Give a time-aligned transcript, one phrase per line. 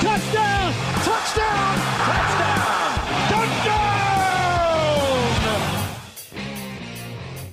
[0.00, 0.72] Touchdown!
[1.04, 1.74] Touchdown!
[2.06, 2.92] Touchdown!
[3.28, 3.78] Touchdown!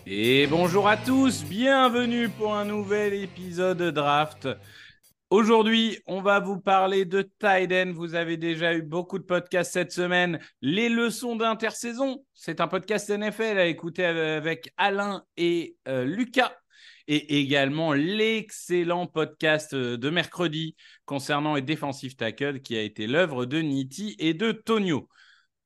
[0.06, 4.48] Et bonjour à tous, bienvenue pour un nouvel épisode de Draft.
[5.32, 7.94] Aujourd'hui, on va vous parler de Tiden.
[7.94, 10.40] Vous avez déjà eu beaucoup de podcasts cette semaine.
[10.62, 16.54] Les leçons d'intersaison, c'est un podcast NFL à écouter avec Alain et euh, Lucas.
[17.08, 20.76] Et également l'excellent podcast euh, de mercredi
[21.06, 25.08] concernant les défensifs tackles qui a été l'œuvre de Nitti et de Tonio.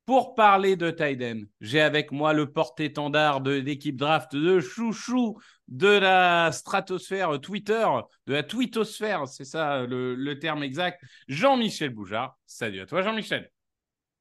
[0.05, 5.37] Pour parler de Tiden, j'ai avec moi le porte-étendard de l'équipe draft de chouchou
[5.67, 7.87] de la stratosphère Twitter,
[8.25, 12.37] de la twittosphère, c'est ça le, le terme exact, Jean-Michel Boujard.
[12.47, 13.51] Salut à toi Jean-Michel.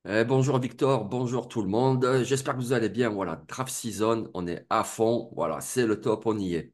[0.08, 2.22] Eh, bonjour Victor, bonjour tout le monde.
[2.22, 3.08] J'espère que vous allez bien.
[3.08, 5.30] Voilà, draft season, on est à fond.
[5.34, 6.72] Voilà, c'est le top, on y est.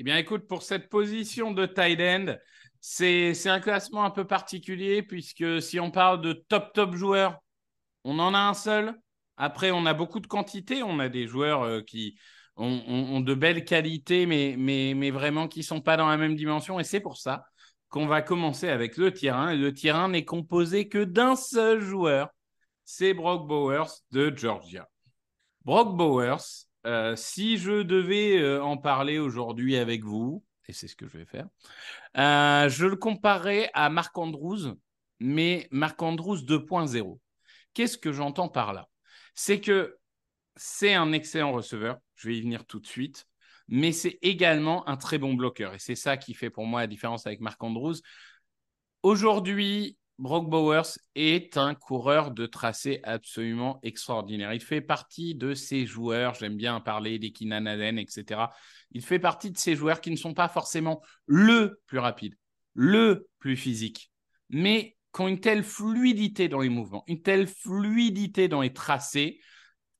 [0.00, 2.36] Eh bien écoute, pour cette position de tight end,
[2.80, 7.38] c'est un classement un peu particulier puisque si on parle de top top joueurs,
[8.04, 8.94] on en a un seul.
[9.36, 10.82] Après, on a beaucoup de quantité.
[10.82, 12.16] On a des joueurs euh, qui
[12.56, 16.34] ont, de belles qualités, mais, mais, mais vraiment qui ne sont pas dans la même
[16.34, 16.80] dimension.
[16.80, 17.44] Et c'est pour ça
[17.88, 19.50] qu'on va commencer avec le tier 1.
[19.50, 22.28] Et le tier 1 n'est composé que d'un seul joueur.
[22.84, 24.88] C'est Brock Bowers de Georgia.
[25.64, 30.96] Brock Bowers, euh, si je devais euh, en parler aujourd'hui avec vous, et c'est ce
[30.96, 31.46] que je vais faire,
[32.16, 34.74] euh, je le comparerais à Marc Andrews,
[35.20, 37.20] mais Marc Andrews 2.0.
[37.74, 38.88] Qu'est-ce que j'entends par là?
[39.34, 39.98] C'est que
[40.56, 43.26] c'est un excellent receveur, je vais y venir tout de suite,
[43.68, 45.74] mais c'est également un très bon bloqueur.
[45.74, 47.96] Et c'est ça qui fait pour moi la différence avec Marc Andrews.
[49.02, 54.52] Aujourd'hui, Brock Bowers est un coureur de tracé absolument extraordinaire.
[54.52, 58.50] Il fait partie de ces joueurs, j'aime bien parler des Keenan Allen, etc.
[58.90, 62.34] Il fait partie de ces joueurs qui ne sont pas forcément le plus rapide,
[62.74, 64.10] le plus physique,
[64.50, 69.40] mais qui ont une telle fluidité dans les mouvements, une telle fluidité dans les tracés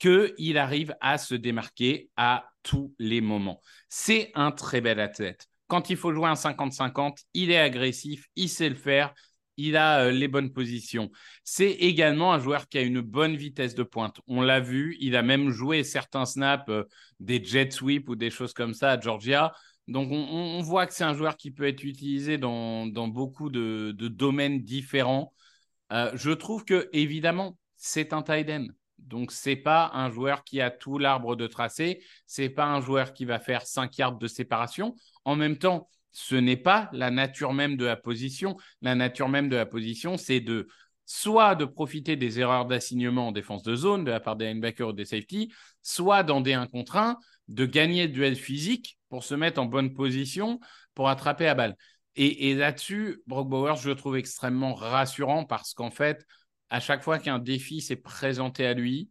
[0.01, 3.61] qu'il arrive à se démarquer à tous les moments.
[3.89, 5.47] C'est un très bel athlète.
[5.69, 9.13] Quand il faut jouer un 50-50, il est agressif, il sait le faire,
[9.59, 11.11] il a euh, les bonnes positions.
[11.45, 14.21] C'est également un joueur qui a une bonne vitesse de pointe.
[14.27, 16.85] On l'a vu, il a même joué certains snaps, euh,
[17.21, 19.53] des jet sweeps ou des choses comme ça à Georgia.
[19.89, 24.09] Donc, on, voit que c'est un joueur qui peut être utilisé dans, beaucoup de, de
[24.09, 25.33] domaines différents.
[25.93, 28.67] Euh, je trouve que, évidemment, c'est un tight end.
[28.99, 32.05] Donc, c'est pas un joueur qui a tout l'arbre de tracé.
[32.27, 34.95] C'est pas un joueur qui va faire 5 yards de séparation.
[35.25, 38.57] En même temps, ce n'est pas la nature même de la position.
[38.83, 40.69] La nature même de la position, c'est de
[41.07, 44.89] soit de profiter des erreurs d'assignement en défense de zone de la part des linebackers
[44.89, 45.51] ou des safety,
[45.83, 47.17] soit dans des 1 contre 1,
[47.49, 50.61] de gagner le duel physique pour se mettre en bonne position
[50.95, 51.77] pour attraper la balle.
[52.21, 56.27] Et, là-dessus, Brock Bowers, je le trouve extrêmement rassurant parce qu'en fait,
[56.69, 59.09] à chaque fois qu'un défi s'est présenté à lui,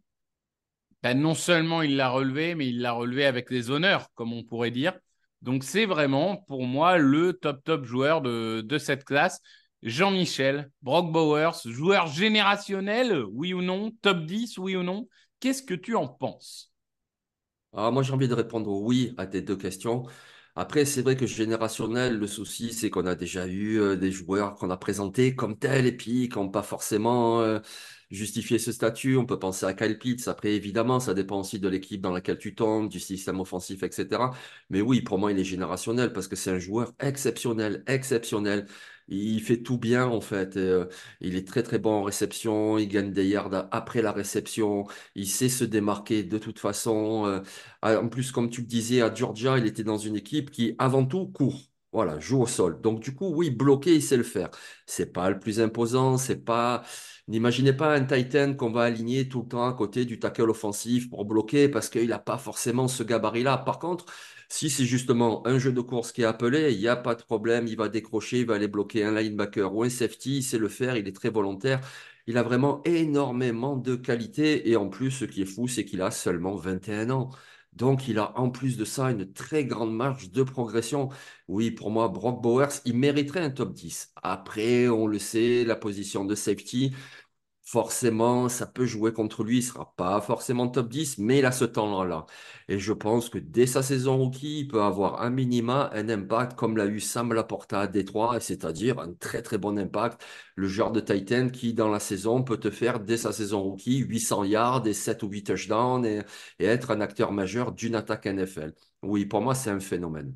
[1.02, 4.44] ben non seulement il l'a relevé, mais il l'a relevé avec les honneurs, comme on
[4.44, 4.92] pourrait dire.
[5.42, 9.40] Donc c'est vraiment pour moi le top top joueur de, cette classe.
[9.82, 15.06] Jean-Michel, Brock Bowers, joueur générationnel, oui ou non, top 10, oui ou non?
[15.38, 16.72] Qu'est-ce que tu en penses?
[17.72, 20.04] Alors, moi, j'ai envie de répondre oui à tes deux questions.
[20.56, 24.56] Après, c'est vrai que générationnel, le souci, c'est qu'on a déjà eu euh, des joueurs
[24.56, 27.60] qu'on a présentés comme tels et puis qui n'ont pas forcément euh,
[28.10, 29.16] justifier ce statut.
[29.16, 30.28] On peut penser à Kyle Pitts.
[30.28, 34.34] Après, évidemment, ça dépend aussi de l'équipe dans laquelle tu tombes, du système offensif, etc.
[34.70, 38.66] Mais oui, pour moi, il est générationnel parce que c'est un joueur exceptionnel, exceptionnel.
[39.08, 40.56] Il fait tout bien en fait.
[40.56, 40.86] Euh,
[41.20, 42.78] il est très très bon en réception.
[42.78, 44.86] Il gagne des yards après la réception.
[45.14, 47.26] Il sait se démarquer de toute façon.
[47.26, 47.40] Euh,
[47.82, 51.04] en plus, comme tu le disais, à Georgia, il était dans une équipe qui, avant
[51.06, 51.70] tout, court.
[51.92, 52.80] Voilà, joue au sol.
[52.82, 54.50] Donc du coup, oui, bloquer, il sait le faire.
[54.86, 56.18] C'est pas le plus imposant.
[56.18, 56.82] C'est pas.
[57.28, 61.08] N'imaginez pas un Titan qu'on va aligner tout le temps à côté du tackle offensif
[61.08, 63.58] pour bloquer parce qu'il n'a pas forcément ce gabarit-là.
[63.58, 64.04] Par contre,
[64.50, 67.22] si c'est justement un jeu de course qui est appelé, il n'y a pas de
[67.22, 70.58] problème, il va décrocher, il va aller bloquer un linebacker ou un safety, il sait
[70.58, 71.80] le faire, il est très volontaire.
[72.26, 76.02] Il a vraiment énormément de qualité et en plus, ce qui est fou, c'est qu'il
[76.02, 77.30] a seulement 21 ans.
[77.72, 81.10] Donc, il a en plus de ça une très grande marge de progression.
[81.46, 84.12] Oui, pour moi, Brock Bowers, il mériterait un top 10.
[84.22, 86.92] Après, on le sait, la position de safety,
[87.70, 89.58] forcément, ça peut jouer contre lui.
[89.58, 92.24] Il sera pas forcément top 10, mais il a ce temps-là.
[92.68, 96.56] Et je pense que dès sa saison rookie, il peut avoir un minima, un impact
[96.56, 100.24] comme l'a eu Sam Laporta à Détroit, c'est-à-dire un très très bon impact.
[100.56, 103.98] Le genre de Titan qui, dans la saison, peut te faire dès sa saison rookie
[103.98, 106.22] 800 yards et 7 ou 8 touchdowns et,
[106.58, 108.72] et être un acteur majeur d'une attaque NFL.
[109.02, 110.34] Oui, pour moi, c'est un phénomène.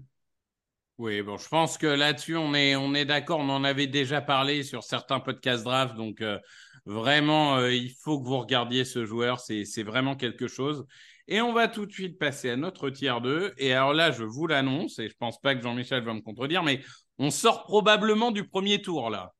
[0.98, 3.40] Oui, bon, je pense que là-dessus, on est, on est d'accord.
[3.40, 6.20] On en avait déjà parlé sur certains podcasts draft, donc.
[6.20, 6.38] Euh,
[6.84, 9.40] Vraiment, euh, il faut que vous regardiez ce joueur.
[9.40, 10.84] C'est vraiment quelque chose.
[11.28, 13.52] Et on va tout de suite passer à notre tiers 2.
[13.56, 16.62] Et alors là, je vous l'annonce, et je pense pas que Jean-Michel va me contredire,
[16.62, 16.80] mais
[17.18, 19.32] on sort probablement du premier tour là.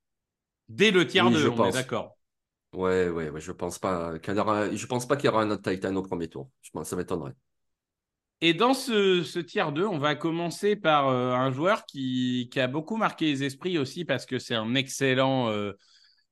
[0.69, 2.17] Dès le tiers 2, on est d'accord.
[2.73, 5.43] Ouais, ouais, ouais, je pense pas qu'il y aura, je pense pas qu'il y aura
[5.43, 6.49] un autre Titan au premier tour.
[6.63, 7.35] Je pense, ça m'étonnerait.
[8.41, 12.59] Et dans ce, ce, tiers 2, on va commencer par euh, un joueur qui, qui,
[12.59, 15.73] a beaucoup marqué les esprits aussi parce que c'est un excellent euh,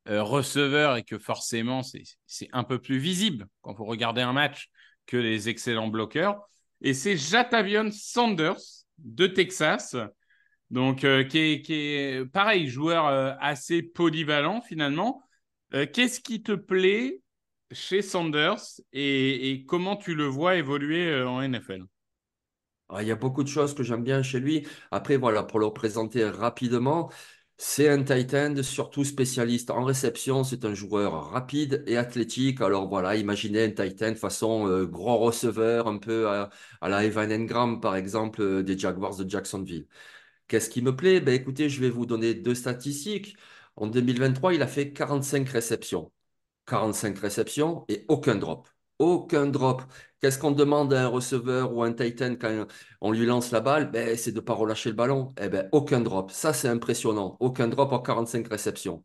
[0.08, 4.70] euh, receveur et que forcément c'est un peu plus visible quand vous regardez un match
[5.06, 6.40] que les excellents bloqueurs.
[6.80, 9.96] Et c'est Jatavion Sanders de Texas,
[10.70, 15.22] donc euh, qui, est, pareil, joueur euh, assez polyvalent finalement.
[15.72, 17.20] Qu'est-ce qui te plaît
[17.70, 21.84] chez Sanders et, et, comment tu le vois évoluer en NFL
[22.92, 24.66] ah, il y a beaucoup de choses que j'aime bien chez lui.
[24.90, 27.08] Après, voilà, pour le présenter rapidement,
[27.62, 30.44] c'est un tight surtout spécialiste en réception.
[30.44, 32.62] C'est un joueur rapide et athlétique.
[32.62, 37.30] Alors voilà, imaginez un tight end façon euh, gros receveur, un peu à, la Evan
[37.30, 39.86] Engram, par exemple, euh, des Jaguars de Jacksonville.
[40.48, 41.20] Qu'est-ce qui me plaît?
[41.20, 43.36] Ben, Écoutez, je vais vous donner deux statistiques.
[43.76, 46.12] En 2023, il a fait 45 réceptions.
[46.66, 48.68] 45 réceptions et aucun drop.
[48.98, 49.82] Aucun drop.
[50.20, 52.66] Qu'est-ce qu'on demande à un receveur ou à un Titan quand
[53.00, 53.90] on lui lance la balle?
[53.90, 55.34] Ben, C'est de ne pas relâcher le ballon.
[55.40, 56.30] Eh ben, aucun drop.
[56.30, 57.36] Ça, c'est impressionnant.
[57.40, 59.02] Aucun drop en 45 réceptions.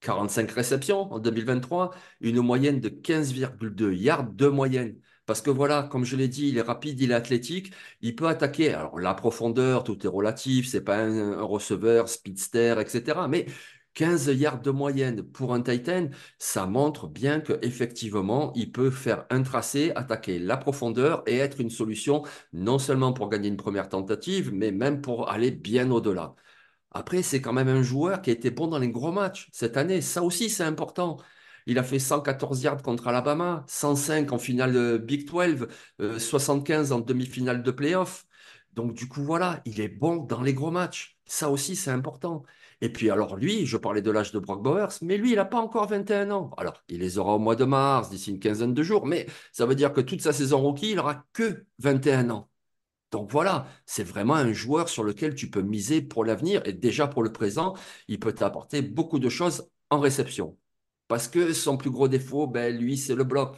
[0.00, 1.90] 45 réceptions en 2023,
[2.20, 4.96] une moyenne de 15,2 yards de moyenne.
[5.26, 8.26] Parce que voilà, comme je l'ai dit, il est rapide, il est athlétique, il peut
[8.26, 8.72] attaquer.
[8.74, 13.28] Alors la profondeur, tout est relatif, c'est pas un, un receveur, speedster, etc.
[13.28, 13.46] Mais
[13.94, 16.08] 15 yards de moyenne pour un Titan,
[16.38, 21.70] ça montre bien qu'effectivement, il peut faire un tracé, attaquer la profondeur et être une
[21.70, 22.22] solution
[22.52, 26.34] non seulement pour gagner une première tentative, mais même pour aller bien au-delà.
[26.92, 29.76] Après, c'est quand même un joueur qui a été bon dans les gros matchs cette
[29.76, 30.00] année.
[30.00, 31.18] Ça aussi, c'est important.
[31.66, 35.68] Il a fait 114 yards contre Alabama, 105 en finale Big 12,
[36.18, 38.26] 75 euh, en demi-finale de playoff.
[38.72, 41.18] Donc, du coup, voilà, il est bon dans les gros matchs.
[41.26, 42.44] Ça aussi, c'est important.
[42.80, 45.44] Et puis alors lui, je parlais de l'âge de Brock Bowers, mais lui, il n'a
[45.44, 46.50] pas encore 21 ans.
[46.56, 49.66] Alors, il les aura au mois de mars, d'ici une quinzaine de jours, mais ça
[49.66, 52.50] veut dire que toute sa saison rookie, il n'aura que 21 ans.
[53.10, 57.08] Donc voilà, c'est vraiment un joueur sur lequel tu peux miser pour l'avenir et déjà
[57.08, 57.74] pour le présent,
[58.08, 60.56] il peut t'apporter beaucoup de choses en réception.
[61.08, 63.56] Parce que son plus gros défaut, ben, lui, c'est le bloc.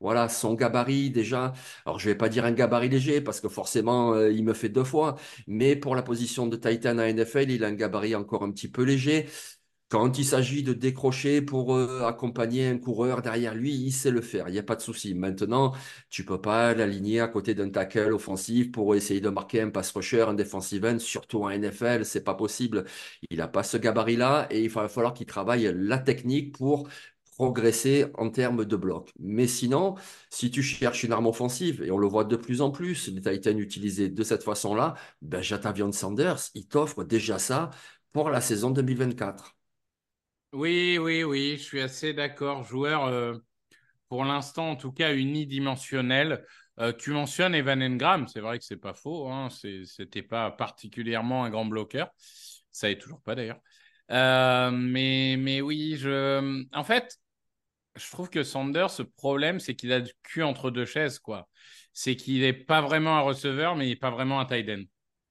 [0.00, 1.52] Voilà, son gabarit déjà.
[1.84, 4.70] Alors, je vais pas dire un gabarit léger parce que forcément, euh, il me fait
[4.70, 5.16] deux fois.
[5.46, 8.68] Mais pour la position de Titan à NFL, il a un gabarit encore un petit
[8.68, 9.26] peu léger.
[9.90, 14.20] Quand il s'agit de décrocher pour euh, accompagner un coureur derrière lui, il sait le
[14.20, 15.14] faire, il n'y a pas de souci.
[15.14, 15.72] Maintenant,
[16.10, 19.90] tu peux pas l'aligner à côté d'un tackle offensif pour essayer de marquer un pass
[19.92, 22.84] rusher, un defensive end, surtout en NFL, c'est pas possible.
[23.30, 26.88] Il n'a pas ce gabarit-là et il va falloir qu'il travaille la technique pour
[27.40, 29.12] progresser en termes de bloc.
[29.18, 29.94] Mais sinon,
[30.28, 33.22] si tu cherches une arme offensive, et on le voit de plus en plus, les
[33.22, 37.70] Titans utilisés de cette façon-là, ben Jatavion Sanders, il t'offre déjà ça
[38.12, 39.56] pour la saison 2024.
[40.52, 42.62] Oui, oui, oui, je suis assez d'accord.
[42.62, 43.38] Joueur, euh,
[44.10, 46.44] pour l'instant, en tout cas, unidimensionnel.
[46.78, 51.44] Euh, tu mentionnes Evan Engram, c'est vrai que c'est pas faux, hein, c'était pas particulièrement
[51.44, 52.10] un grand bloqueur.
[52.70, 53.60] Ça est toujours pas d'ailleurs.
[54.10, 56.66] Euh, mais, mais oui, je...
[56.74, 57.16] en fait,
[57.96, 61.48] je trouve que Sanders, ce problème, c'est qu'il a du cul entre deux chaises, quoi.
[61.92, 64.82] C'est qu'il n'est pas vraiment un receveur, mais il n'est pas vraiment un tight end.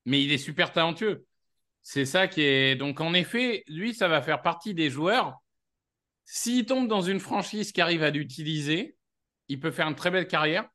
[0.06, 1.26] Mais il est super talentueux.
[1.82, 2.76] C'est ça qui est.
[2.76, 5.38] Donc, en effet, lui, ça va faire partie des joueurs.
[6.26, 8.96] S'il tombe dans une franchise qui arrive à l'utiliser,
[9.48, 10.68] il peut faire une très belle carrière.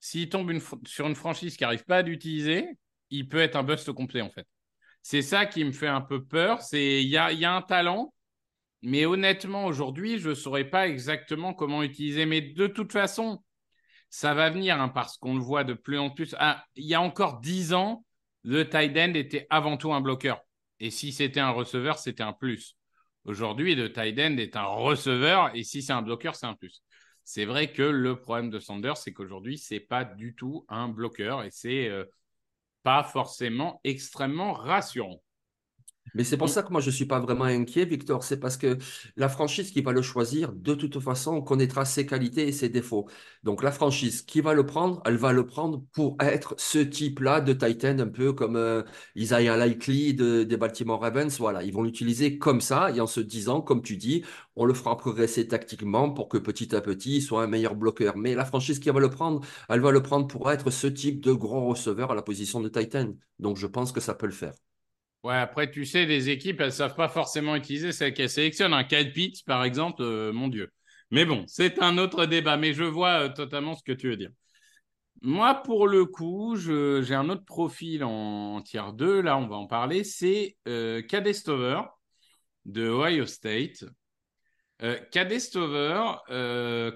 [0.00, 0.52] S'il tombe
[0.86, 2.66] sur une franchise qui n'arrive pas à l'utiliser,
[3.10, 4.46] il peut être un bust complet, en fait.
[5.02, 6.62] C'est ça qui me fait un peu peur.
[6.62, 8.14] C'est il y a, y a un talent,
[8.86, 12.24] mais honnêtement, aujourd'hui, je ne saurais pas exactement comment utiliser.
[12.24, 13.42] Mais de toute façon,
[14.10, 16.36] ça va venir hein, parce qu'on le voit de plus en plus.
[16.38, 18.04] Ah, il y a encore dix ans,
[18.44, 20.40] le tight end était avant tout un bloqueur.
[20.78, 22.76] Et si c'était un receveur, c'était un plus.
[23.24, 26.84] Aujourd'hui, le tight end est un receveur et si c'est un bloqueur, c'est un plus.
[27.24, 30.86] C'est vrai que le problème de Sanders, c'est qu'aujourd'hui, ce n'est pas du tout un
[30.86, 32.04] bloqueur et c'est euh,
[32.84, 35.20] pas forcément extrêmement rassurant.
[36.14, 38.24] Mais c'est pour ça que moi, je ne suis pas vraiment inquiet, Victor.
[38.24, 38.78] C'est parce que
[39.16, 42.68] la franchise qui va le choisir, de toute façon, on connaîtra ses qualités et ses
[42.68, 43.08] défauts.
[43.42, 47.40] Donc, la franchise qui va le prendre, elle va le prendre pour être ce type-là
[47.40, 48.82] de Titan, un peu comme euh,
[49.14, 51.38] Isaiah Likely des Baltimore Ravens.
[51.38, 54.24] Voilà, ils vont l'utiliser comme ça et en se disant, comme tu dis,
[54.56, 58.16] on le fera progresser tactiquement pour que petit à petit, il soit un meilleur bloqueur.
[58.16, 61.20] Mais la franchise qui va le prendre, elle va le prendre pour être ce type
[61.20, 63.12] de gros receveur à la position de Titan.
[63.38, 64.54] Donc, je pense que ça peut le faire.
[65.26, 68.72] Ouais, après, tu sais, les équipes, elles ne savent pas forcément utiliser celles qu'elles sélectionnent.
[68.72, 70.72] Un Kyle Pitts, par exemple, euh, mon Dieu.
[71.10, 74.16] Mais bon, c'est un autre débat, mais je vois euh, totalement ce que tu veux
[74.16, 74.30] dire.
[75.22, 79.66] Moi, pour le coup, j'ai un autre profil en, tier 2, là, on va en
[79.66, 80.04] parler.
[80.04, 81.82] C'est euh, Cadestover
[82.64, 83.84] de Ohio State.
[85.10, 86.18] Cadestover,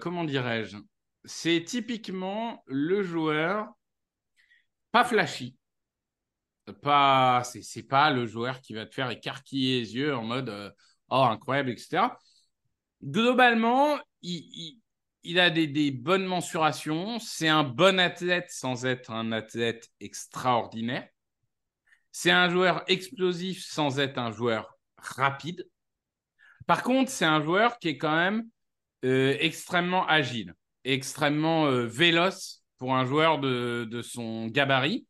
[0.00, 0.76] comment dirais-je?
[1.24, 3.66] C'est typiquement le joueur
[4.92, 5.56] pas flashy
[6.70, 10.70] pas, c'est pas le joueur qui va te faire écarquiller les yeux en mode euh,
[11.10, 12.08] oh incroyable, etc.
[13.02, 14.78] Globalement, il,
[15.38, 17.18] a des, bonnes mensurations.
[17.18, 21.08] C'est un bon athlète sans être un athlète extraordinaire.
[22.12, 25.66] C'est un joueur explosif sans être un joueur rapide.
[26.66, 28.44] Par contre, c'est un joueur qui est quand même
[29.04, 35.06] euh, extrêmement agile, extrêmement euh, véloce pour un joueur de son gabarit.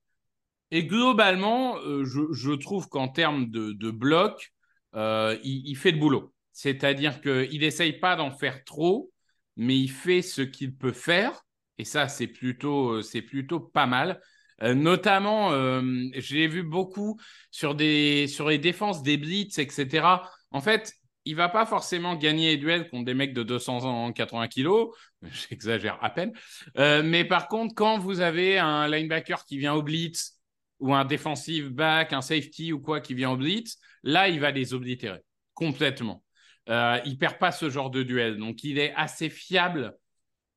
[0.71, 4.53] Et globalement, euh, je, trouve qu'en termes de, bloc,
[4.95, 6.33] euh, il, fait le boulot.
[6.53, 9.11] C'est-à-dire qu'il n'essaye pas d'en faire trop,
[9.57, 11.45] mais il fait ce qu'il peut faire.
[11.79, 14.21] Et ça, c'est plutôt, euh, plutôt pas mal.
[14.63, 17.19] notamment, je l'ai vu beaucoup
[17.51, 20.07] sur, des, sur les défenses des blitz, etc.
[20.51, 20.93] En fait,
[21.25, 24.95] il va pas forcément gagner les duels contre des mecs de 280 kilos,
[25.51, 26.33] j'exagère à peine.
[26.77, 30.40] mais par contre, quand vous avez un linebacker qui vient au blitz,
[30.81, 34.51] ou un defensive back, un safety ou quoi qui vient au blitz, là, il va
[34.51, 35.23] les oblitérer
[35.55, 36.25] complètement.
[36.71, 38.39] Euh, il perd pas ce genre de duel.
[38.39, 39.95] Donc, il est assez fiable.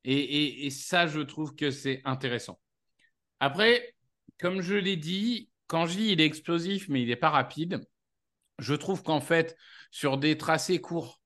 [0.04, 2.58] Et, ça, je trouve que c'est intéressant.
[3.40, 3.94] Après,
[4.38, 7.80] comme je l'ai dit, quand je dis il est explosif, mais il n'est pas rapide,
[8.58, 9.56] je trouve qu'en fait,
[9.90, 11.20] sur des tracés courts,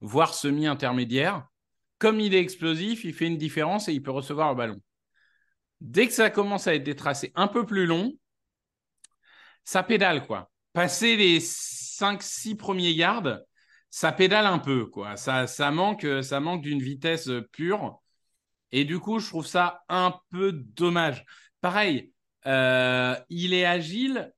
[0.00, 1.46] voire semi-intermédiaires,
[1.98, 4.80] comme il est explosif, il fait une différence et il peut recevoir le ballon.
[5.82, 8.12] Dès que ça commence à être des tracés un peu plus longs,
[9.64, 10.48] ça pédale, quoi.
[10.72, 13.40] Passer les 5-6 premiers yards,
[13.90, 15.16] ça pédale un peu, quoi.
[15.16, 18.00] Ça, ça manque, ça manque d'une vitesse pure.
[18.70, 21.24] Et du coup, je trouve ça un peu dommage.
[21.60, 22.12] Pareil,
[22.46, 24.32] euh, il est agile,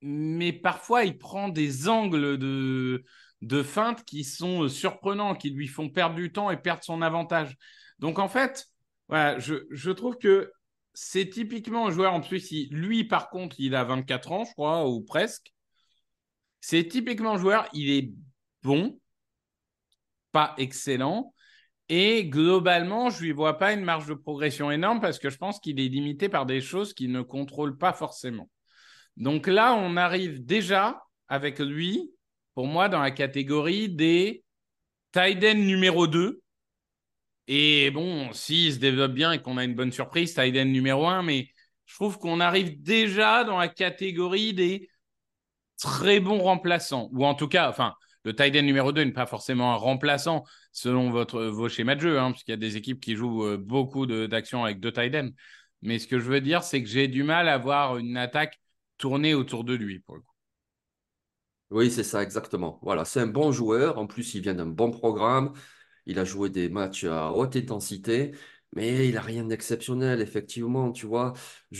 [0.00, 3.04] mais parfois il prend des angles de,
[3.42, 7.58] de feinte qui sont surprenants, qui lui font perdre du temps et perdre son avantage.
[7.98, 8.66] Donc en fait,
[9.08, 10.50] voilà, je, je trouve que
[10.94, 14.88] c'est typiquement un joueur, en plus, lui, par contre, il a 24 ans, je crois,
[14.88, 15.52] ou presque.
[16.60, 18.12] C'est typiquement un joueur, il est
[18.62, 19.00] bon,
[20.32, 21.34] pas excellent.
[21.88, 25.38] Et globalement, je ne lui vois pas une marge de progression énorme parce que je
[25.38, 28.48] pense qu'il est limité par des choses qu'il ne contrôle pas forcément.
[29.16, 32.12] Donc là, on arrive déjà avec lui,
[32.54, 34.44] pour moi, dans la catégorie des
[35.12, 36.40] Tiden numéro 2,
[37.52, 41.24] et bon, s'il se développe bien et qu'on a une bonne surprise, Tyden numéro 1,
[41.24, 41.48] mais
[41.84, 44.88] je trouve qu'on arrive déjà dans la catégorie des
[45.76, 47.08] très bons remplaçants.
[47.10, 51.10] Ou en tout cas, enfin, le Tyden numéro 2 n'est pas forcément un remplaçant selon
[51.10, 53.56] votre, vos schémas de jeu, hein, parce qu'il y a des équipes qui jouent euh,
[53.56, 55.32] beaucoup d'actions avec deux Tyden.
[55.82, 58.60] Mais ce que je veux dire, c'est que j'ai du mal à voir une attaque
[58.96, 60.34] tourner autour de lui, pour le coup.
[61.72, 62.78] Oui, c'est ça, exactement.
[62.82, 63.98] Voilà, c'est un bon joueur.
[63.98, 65.52] En plus, il vient d'un bon programme.
[66.06, 68.32] Il a joué des matchs à haute intensité.
[68.76, 71.32] Mais il n'a rien d'exceptionnel, effectivement, tu vois.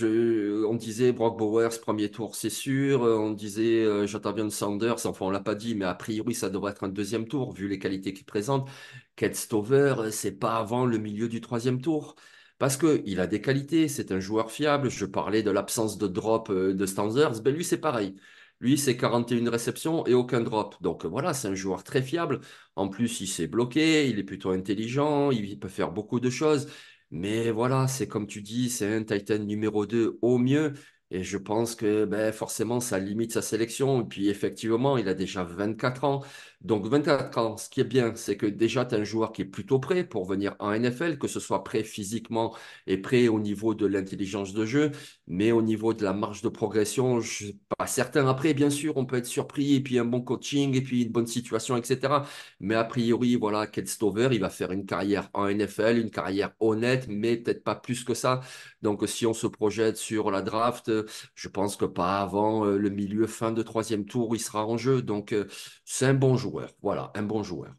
[0.03, 3.03] On disait Brock Bowers, premier tour, c'est sûr.
[3.03, 4.07] On disait euh,
[4.51, 7.53] Sanders, enfin, on l'a pas dit, mais a priori, ça devrait être un deuxième tour,
[7.53, 8.69] vu les qualités qu'il présente.
[9.17, 12.17] Kate Stover, c'est pas avant le milieu du troisième tour.
[12.59, 14.91] Parce qu'il a des qualités, c'est un joueur fiable.
[14.91, 18.17] Je parlais de l'absence de drop euh, de Sanders, ben lui, c'est pareil.
[18.61, 20.77] Lui, c'est 41 réceptions et aucun drop.
[20.83, 22.41] Donc voilà, c'est un joueur très fiable.
[22.77, 26.69] En plus, il s'est bloqué, il est plutôt intelligent, il peut faire beaucoup de choses.
[27.11, 30.75] Mais voilà, c'est comme tu dis, c'est un Titan numéro 2 au mieux.
[31.11, 34.03] Et je pense que ben, forcément, ça limite sa sélection.
[34.03, 36.23] Et puis effectivement, il a déjà 24 ans.
[36.61, 39.41] Donc 24 ans, ce qui est bien, c'est que déjà, tu as un joueur qui
[39.43, 42.55] est plutôt prêt pour venir en NFL, que ce soit prêt physiquement
[42.87, 44.91] et prêt au niveau de l'intelligence de jeu,
[45.27, 48.27] mais au niveau de la marge de progression, je suis pas certain.
[48.29, 51.13] Après, bien sûr, on peut être surpris, et puis un bon coaching, et puis une
[51.13, 52.27] bonne situation, etc.
[52.61, 56.53] Mais a priori, voilà, Kate Stover, il va faire une carrière en NFL, une carrière
[56.61, 58.41] honnête, mais peut-être pas plus que ça.
[58.83, 60.91] Donc si on se projette sur la draft,
[61.35, 64.77] je pense que pas avant euh, le milieu, fin de troisième tour, il sera en
[64.77, 65.03] jeu.
[65.03, 65.47] Donc euh,
[65.85, 66.50] c'est un bon joueur.
[66.83, 67.73] Voilà, un bon joueur.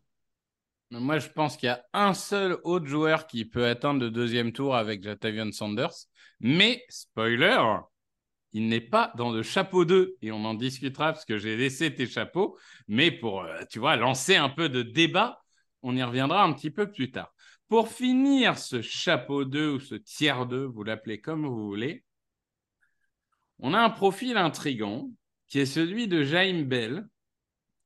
[0.92, 4.51] Moi, je pense qu'il y a un seul autre joueur qui peut atteindre le deuxième
[4.51, 6.08] tour avec Jatavion Sanders.
[6.42, 7.62] Mais, spoiler,
[8.51, 10.18] il n'est pas dans le chapeau 2.
[10.22, 12.58] Et on en discutera parce que j'ai laissé tes chapeaux.
[12.90, 15.42] Mais pour, euh, tu vois, lancer un peu de débat,
[15.82, 17.34] on y reviendra un petit peu plus tard.
[17.70, 22.04] Pour finir ce chapeau 2 ou ce tiers 2, vous l'appelez comme vous voulez,
[23.60, 25.10] on a un profil intrigant
[25.48, 27.08] qui est celui de Jaime Bell,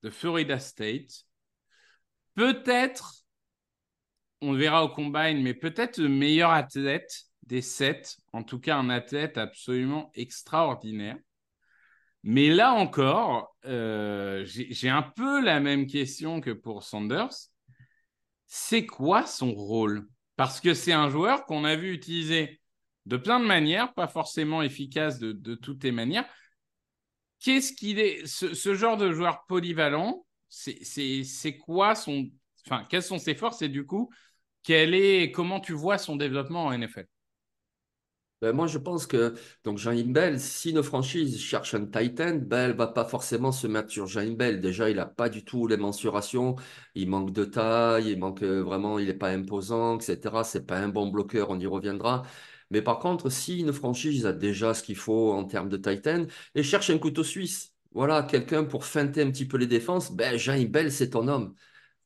[0.03, 1.25] de Florida State.
[2.35, 3.23] Peut-être,
[4.41, 8.89] on verra au combine, mais peut-être le meilleur athlète des sept, en tout cas un
[8.89, 11.17] athlète absolument extraordinaire.
[12.23, 17.29] Mais là encore, euh, j'ai un peu la même question que pour Sanders.
[18.47, 20.07] C'est quoi son rôle?
[20.35, 22.59] Parce que c'est un joueur qu'on a vu utiliser
[23.05, 26.25] de plein de manières, pas forcément efficace de toutes les manières.
[27.39, 32.29] Qu'est-ce qu'il est, ce, genre de joueur polyvalent, c'est quoi son,
[32.65, 34.09] enfin, quelles sont ses forces et du coup,
[34.63, 37.05] quel est, comment tu vois son développement en NFL
[38.41, 42.73] ben moi, je pense que donc Jean Bell, si une franchise cherche un Titan, Bell
[42.73, 44.59] va pas forcément se mettre sur Jean Bell.
[44.59, 46.55] Déjà, il n'a pas du tout les mensurations.
[46.95, 50.43] Il manque de taille, il manque euh, vraiment, il n'est pas imposant, etc.
[50.43, 52.23] C'est pas un bon bloqueur, on y reviendra.
[52.75, 56.25] Mais par contre, si une franchise a déjà ce qu'il faut en termes de Titan
[56.55, 60.37] et cherche un couteau suisse, voilà, quelqu'un pour feinter un petit peu les défenses, ben
[60.37, 61.55] Jean Bell, c'est ton homme.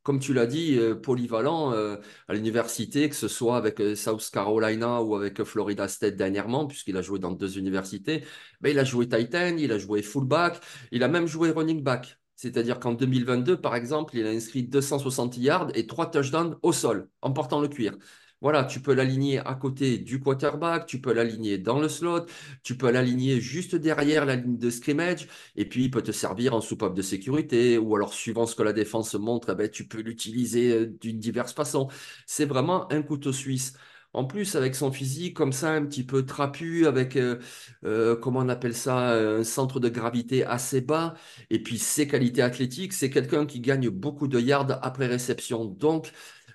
[0.04, 4.30] Comme tu l'as dit, euh, polyvalent euh, à l'université, que ce soit avec euh, South
[4.32, 8.24] Carolina ou avec Florida State dernièrement, puisqu'il a joué dans deux universités,
[8.62, 12.20] ben, il a joué Titan, il a joué fullback, il a même joué running back.
[12.36, 17.10] C'est-à-dire qu'en 2022, par exemple, il a inscrit 260 yards et trois touchdowns au sol,
[17.24, 17.98] en portant le cuir.
[18.42, 22.26] Voilà, tu peux l'aligner à côté du quarterback, tu peux l'aligner dans le slot,
[22.64, 26.54] tu peux l'aligner juste derrière la ligne de scrimmage, et puis il peut te servir
[26.56, 29.88] en soupape de sécurité, ou alors suivant ce que la défense montre, eh ben, tu
[29.90, 31.90] peux l'utiliser euh, d'une diverse façon.
[32.26, 33.74] C'est vraiment un couteau suisse.
[34.14, 37.40] En plus, avec son physique comme ça, un petit peu trapu, avec, euh,
[37.86, 41.14] euh, comment on appelle ça, un centre de gravité assez bas,
[41.52, 45.66] et puis ses qualités athlétiques, c'est quelqu'un qui gagne beaucoup de yards après réception.
[45.66, 46.12] Donc,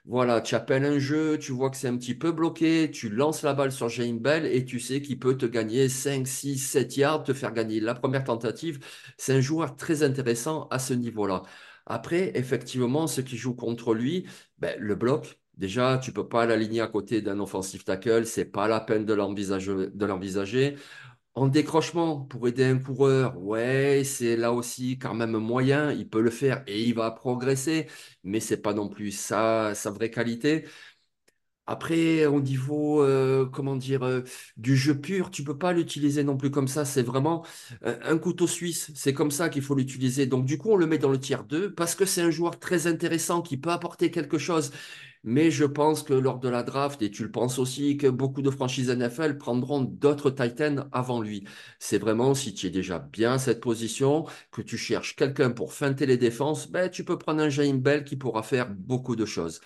[0.07, 3.43] voilà, tu appelles un jeu, tu vois que c'est un petit peu bloqué, tu lances
[3.43, 6.97] la balle sur James Bell et tu sais qu'il peut te gagner 5, 6, 7
[6.99, 8.81] yards, te faire gagner la première tentative.
[9.17, 11.43] C'est un joueur très intéressant à ce niveau-là.
[11.87, 14.27] Après, effectivement, ce qui joue contre lui,
[14.59, 18.67] ben, le bloc, Déjà, tu peux pas l'aligner à côté d'un offensive tackle, c'est pas
[18.67, 20.77] la peine de l'envisager.
[21.37, 26.21] En décrochement, pour aider un coureur, ouais, c'est là aussi quand même moyen, il peut
[26.21, 27.89] le faire et il va progresser,
[28.23, 30.65] mais c'est pas non plus sa, vraie qualité.
[31.67, 34.21] Après, au niveau, euh, comment dire, euh,
[34.59, 36.85] du jeu pur, tu peux pas l'utiliser non plus comme ça.
[36.85, 37.43] C'est vraiment
[37.85, 38.93] euh, un couteau suisse.
[38.95, 40.27] C'est comme ça qu'il faut l'utiliser.
[40.27, 42.59] Donc, du coup, on le met dans le tiers 2 parce que c'est un joueur
[42.59, 44.73] très intéressant qui peut apporter quelque chose.
[45.25, 48.43] Mais je pense que lors de la draft, et tu le penses aussi, que beaucoup
[48.43, 51.45] de franchises NFL prendront d'autres Titans avant lui.
[51.79, 55.73] C'est vraiment, si tu es déjà bien à cette position, que tu cherches quelqu'un pour
[55.73, 59.25] feinter les défenses, ben, tu peux prendre un James Bell qui pourra faire beaucoup de
[59.25, 59.61] choses.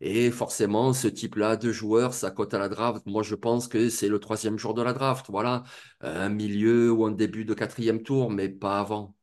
[0.00, 3.06] Et forcément, ce type-là de joueur, ça cote à la draft.
[3.06, 5.26] Moi, je pense que c'est le troisième jour de la draft.
[5.30, 5.64] Voilà,
[6.00, 9.14] un milieu ou un début de quatrième tour, mais pas avant.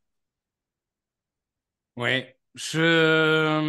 [1.96, 3.60] Ouais, je,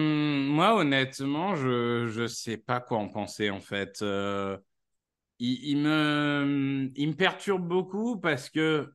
[0.49, 4.02] moi, honnêtement, je ne sais pas quoi en penser, en fait.
[4.02, 4.58] Euh,
[5.39, 8.91] il, me, il me perturbe beaucoup parce que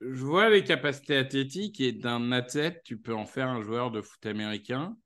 [0.00, 4.00] je vois les capacités athlétiques et d'un athlète, tu peux en faire un joueur de
[4.02, 4.96] foot américain.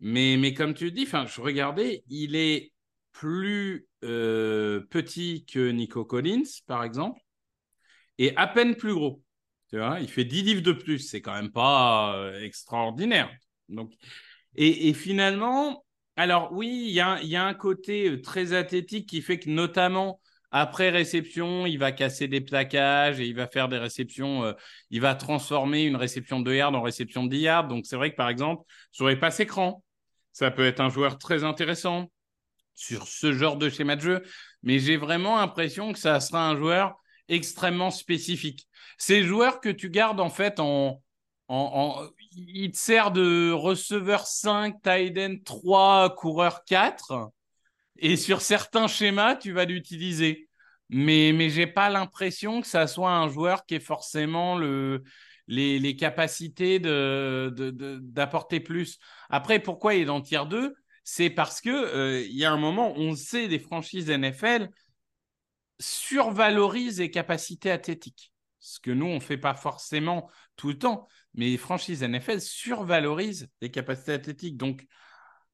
[0.00, 2.72] Mais, mais comme tu dis, je regardais, il est
[3.12, 7.20] plus euh, petit que Nico Collins, par exemple,
[8.18, 9.22] et à peine plus gros.
[9.70, 10.98] Tu vois, il fait 10 livres de plus.
[10.98, 13.30] C'est quand même pas euh, extraordinaire.
[13.68, 13.92] Donc,
[14.54, 15.84] et, finalement,
[16.16, 20.88] alors oui, il y a, un côté euh, très athlétique qui fait que notamment après
[20.88, 24.44] réception, il va casser des plaquages et il va faire des réceptions.
[24.44, 24.52] Euh,
[24.90, 27.68] il va transformer une réception de yards en réception de 10 yards.
[27.68, 29.84] Donc c'est vrai que par exemple, sur les passes écran,
[30.32, 32.10] ça peut être un joueur très intéressant
[32.74, 34.22] sur ce genre de schéma de jeu.
[34.62, 36.96] Mais j'ai vraiment l'impression que ça sera un joueur
[37.28, 38.66] extrêmement spécifique.
[38.98, 41.02] Ces joueurs que tu gardes en fait en,
[41.48, 47.30] en, il te sert de receveur 5, tight end 3, coureur 4.
[47.96, 50.48] Et sur certains schémas, tu vas l'utiliser.
[50.88, 55.02] Mais, mais je n'ai pas l'impression que ça soit un joueur qui ait forcément le,
[55.48, 58.98] les, les capacités d'apporter de, de, plus.
[59.28, 62.94] Après, pourquoi il est dans tier 2 C'est parce qu'il euh, y a un moment,
[62.96, 64.70] on sait, des franchises NFL
[65.80, 68.32] survalorisent les capacités athlétiques.
[68.60, 71.06] Ce que nous, on ne fait pas forcément tout le temps.
[71.34, 74.56] Mais les franchises NFL survalorisent les capacités athlétiques.
[74.56, 74.86] Donc,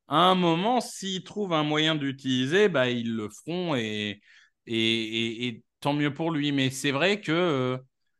[0.08, 4.20] à un moment, s'ils trouvent un moyen d'utiliser, bah, ils le feront et,
[4.66, 6.52] et, et, tant mieux pour lui.
[6.52, 7.78] Mais c'est vrai que euh,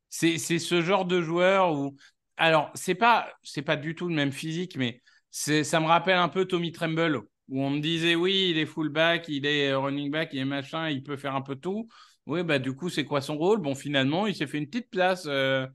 [0.08, 1.96] c'est ce genre de joueur où.
[2.36, 3.32] Alors, c'est pas,
[3.64, 7.62] pas du tout le même physique, mais ça me rappelle un peu Tommy Tremble, où
[7.62, 11.02] on me disait oui, il est fullback, il est running back, il est machin, il
[11.02, 11.88] peut faire un peu tout.
[12.26, 13.61] Oui, bah du coup, c'est quoi son rôle?
[13.61, 15.26] Bon, finalement, il s'est fait une petite place.
[15.26, 15.66] Euh,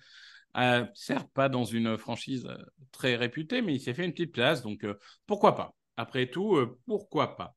[0.93, 2.57] certes, pas dans une franchise euh,
[2.91, 4.63] très réputée, mais il s'est fait une petite place.
[4.63, 4.85] Donc,
[5.27, 5.75] pourquoi pas?
[5.95, 7.55] Après tout, euh, pourquoi pas?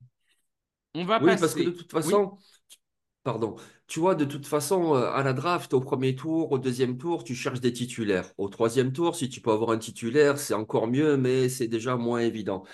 [0.95, 2.37] On va oui, parce que de toute façon,
[3.23, 3.57] pardon,
[3.93, 7.25] tu vois, de toute façon, euh, à la draft, au premier tour, au deuxième tour,
[7.25, 8.33] tu cherches des titulaires.
[8.39, 11.97] Au troisième tour, si tu peux avoir un titulaire, c'est encore mieux, mais c'est déjà
[11.99, 12.65] moins évident.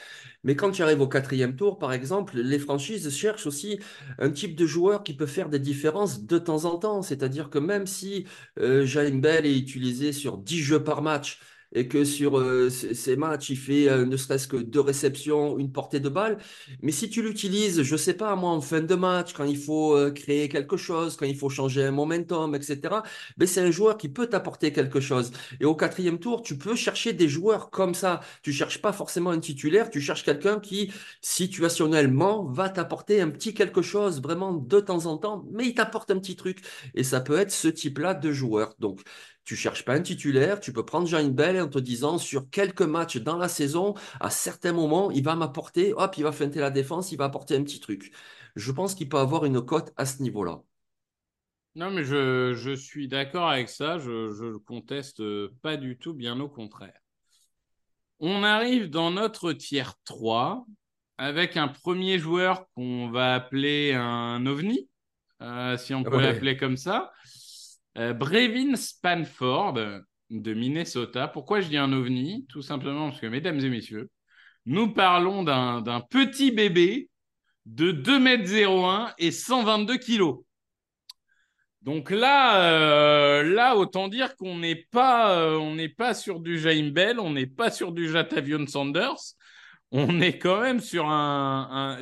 [0.44, 3.80] Mais quand tu arrives au quatrième tour, par exemple, les franchises cherchent aussi
[4.20, 7.02] un type de joueur qui peut faire des différences de temps en temps.
[7.02, 8.24] C'est-à-dire que même si
[8.60, 11.40] euh, Jaime Bell est utilisé sur 10 jeux par match,
[11.72, 15.72] et que sur euh, ces matchs, il fait euh, ne serait-ce que deux réceptions, une
[15.72, 16.38] portée de balle.
[16.82, 19.58] Mais si tu l'utilises, je ne sais pas, moi, en fin de match, quand il
[19.58, 23.02] faut euh, créer quelque chose, quand il faut changer un momentum, etc.,
[23.36, 25.30] ben, c'est un joueur qui peut t'apporter quelque chose.
[25.60, 28.20] Et au quatrième tour, tu peux chercher des joueurs comme ça.
[28.42, 33.54] Tu cherches pas forcément un titulaire, tu cherches quelqu'un qui, situationnellement, va t'apporter un petit
[33.54, 36.60] quelque chose, vraiment de temps en temps, mais il t'apporte un petit truc.
[36.94, 38.74] Et ça peut être ce type-là de joueur.
[38.78, 39.00] Donc,
[39.48, 42.82] tu cherches pas un titulaire, tu peux prendre Jean Bell en te disant sur quelques
[42.82, 46.70] matchs dans la saison, à certains moments, il va m'apporter, hop, il va feinter la
[46.70, 48.12] défense, il va apporter un petit truc.
[48.56, 50.60] Je pense qu'il peut avoir une cote à ce niveau-là.
[51.76, 55.22] Non, mais je, je suis d'accord avec ça, je ne conteste
[55.62, 57.00] pas du tout, bien au contraire.
[58.20, 60.66] On arrive dans notre tiers 3
[61.16, 64.90] avec un premier joueur qu'on va appeler un ovni,
[65.40, 67.12] euh, si on peut l'appeler comme ça.
[67.98, 69.74] Euh, Brevin Spanford
[70.30, 71.26] de Minnesota.
[71.26, 72.46] Pourquoi je dis un ovni?
[72.48, 74.08] Tout simplement parce que, mesdames et messieurs,
[74.66, 77.10] nous parlons d'un petit bébé
[77.66, 80.34] de 2,01 m et 122 kg.
[81.82, 86.90] Donc là, euh, là, autant dire qu'on n'est pas, euh, n'est pas sur du Jaime
[86.90, 89.34] Bell, on n'est pas sur du Jatavion Sanders,
[89.90, 91.06] on est quand même sur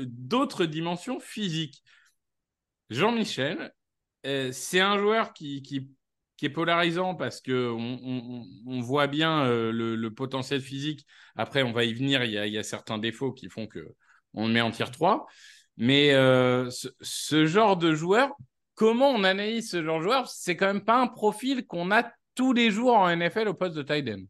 [0.00, 1.82] d'autres dimensions physiques.
[2.90, 3.72] Jean-Michel,
[4.24, 5.88] c'est un joueur qui, qui,
[6.42, 11.06] est polarisant parce qu'on on, voit bien euh, le, potentiel physique.
[11.36, 12.24] Après, on va y venir.
[12.24, 15.26] Il y a, certains défauts qui font qu'on le met en tier 3.
[15.76, 18.32] Mais euh, ce, genre de joueur,
[18.74, 20.28] comment on analyse ce genre de joueur?
[20.28, 23.76] C'est quand même pas un profil qu'on a tous les jours en NFL au poste
[23.76, 24.24] de tight end.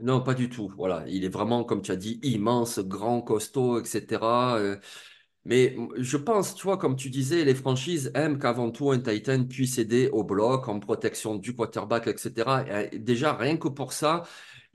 [0.00, 0.72] Non, pas du tout.
[0.76, 4.18] Voilà, il est vraiment, comme tu as dit, immense, grand, costaud, etc.
[5.44, 9.44] Mais je pense, tu vois, comme tu disais, les franchises aiment qu'avant tout un Titan
[9.44, 12.88] puisse aider au bloc, en protection du quarterback, etc.
[12.92, 14.22] Et déjà, rien que pour ça,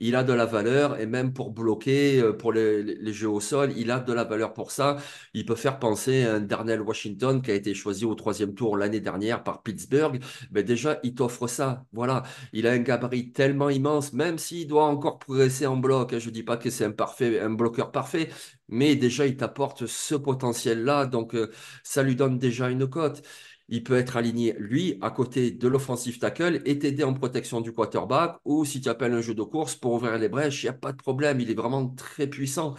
[0.00, 3.72] il a de la valeur et même pour bloquer, euh, pour les, jeux au sol,
[3.76, 4.96] il a de la valeur pour ça.
[5.34, 8.76] Il peut faire penser à un Darnell Washington qui a été choisi au troisième tour
[8.76, 10.20] l'année dernière par Pittsburgh.
[10.52, 11.84] Mais déjà, il t'offre ça.
[11.92, 16.12] Voilà, il a un gabarit tellement immense, même s'il doit encore progresser en bloc.
[16.12, 16.18] Hein.
[16.18, 18.28] Je dis pas que c'est un parfait, un bloqueur parfait,
[18.68, 21.06] mais déjà, il t'apporte ce potentiel-là.
[21.06, 21.50] Donc, euh,
[21.82, 23.22] ça lui donne déjà une cote
[23.68, 27.72] il peut être aligné, lui, à côté de l'offensive tackle et t'aider en protection du
[27.72, 28.38] quarterback.
[28.44, 30.72] Ou si tu appelles un jeu de course pour ouvrir les brèches, il n'y a
[30.72, 31.40] pas de problème.
[31.40, 32.74] Il est vraiment très puissant.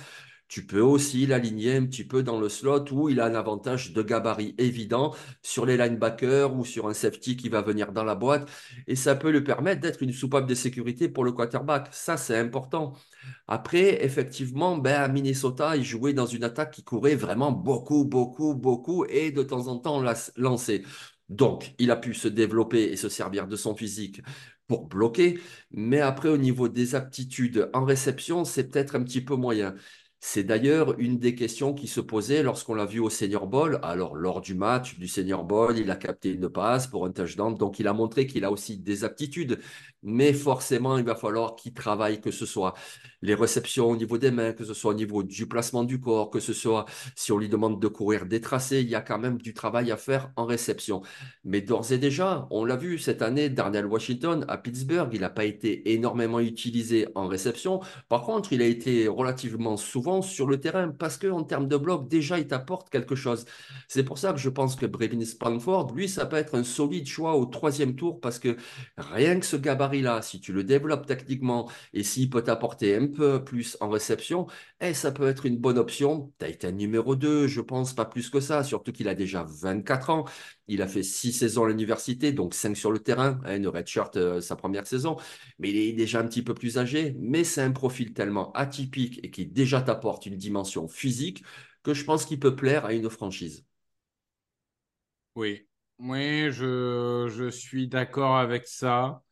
[0.49, 3.93] Tu peux aussi l'aligner un petit peu dans le slot où il a un avantage
[3.93, 8.15] de gabarit évident sur les linebackers ou sur un safety qui va venir dans la
[8.15, 8.49] boîte.
[8.87, 11.89] Et ça peut lui permettre d'être une soupape de sécurité pour le quarterback.
[11.91, 12.93] Ça, c'est important.
[13.47, 18.55] Après, effectivement, ben, à Minnesota, il jouait dans une attaque qui courait vraiment beaucoup, beaucoup,
[18.55, 20.03] beaucoup et de temps en temps
[20.35, 20.83] lançait.
[21.29, 24.21] Donc, il a pu se développer et se servir de son physique
[24.67, 25.39] pour bloquer,
[25.71, 29.73] mais après, au niveau des aptitudes en réception, c'est peut-être un petit peu moyen.
[30.21, 33.79] C'est d'ailleurs une des questions qui se posait lorsqu'on l'a vu au Senior Bowl.
[33.83, 37.55] Alors, lors du match du Senior Bowl, il a capté une passe pour un touchdown.
[37.55, 39.59] Donc, il a montré qu'il a aussi des aptitudes.
[40.01, 42.73] Mais forcément, il va falloir qu'il travaille, que ce soit
[43.21, 46.29] les réceptions au niveau des mains, que ce soit au niveau du placement du corps,
[46.29, 46.85] que ce soit
[47.15, 49.91] si on lui demande de courir des tracés, il y a quand même du travail
[49.91, 51.01] à faire en réception.
[51.43, 55.29] Mais d'ores et déjà, on l'a vu cette année, Darnell Washington à Pittsburgh, il n'a
[55.29, 57.81] pas été énormément utilisé en réception.
[58.07, 62.07] Par contre, il a été relativement souvent sur le terrain parce qu'en termes de bloc,
[62.07, 63.45] déjà, il t'apporte quelque chose.
[63.87, 67.07] C'est pour ça que je pense que Brevin Spanford, lui, ça peut être un solide
[67.07, 68.55] choix au troisième tour parce que
[68.97, 69.55] rien que ce
[69.89, 74.47] gabarit-là, si tu le développes techniquement et s'il peut t'apporter un peu plus en réception,
[74.81, 76.31] eh, ça peut être une bonne option.
[76.39, 80.25] Titan numéro 2, je pense, pas plus que ça, surtout qu'il a déjà 24 ans.
[80.67, 84.15] Il a fait 6 saisons à l'université, donc 5 sur le terrain, hein, une redshirt
[84.17, 85.17] euh, sa première saison,
[85.59, 89.19] mais il est déjà un petit peu plus âgé, mais c'est un profil tellement atypique
[89.23, 91.43] et qui déjà t'apporte une dimension physique
[91.83, 93.65] que je pense qu'il peut plaire à une franchise.
[95.35, 95.67] Oui,
[95.99, 99.23] oui, je, je suis d'accord avec ça.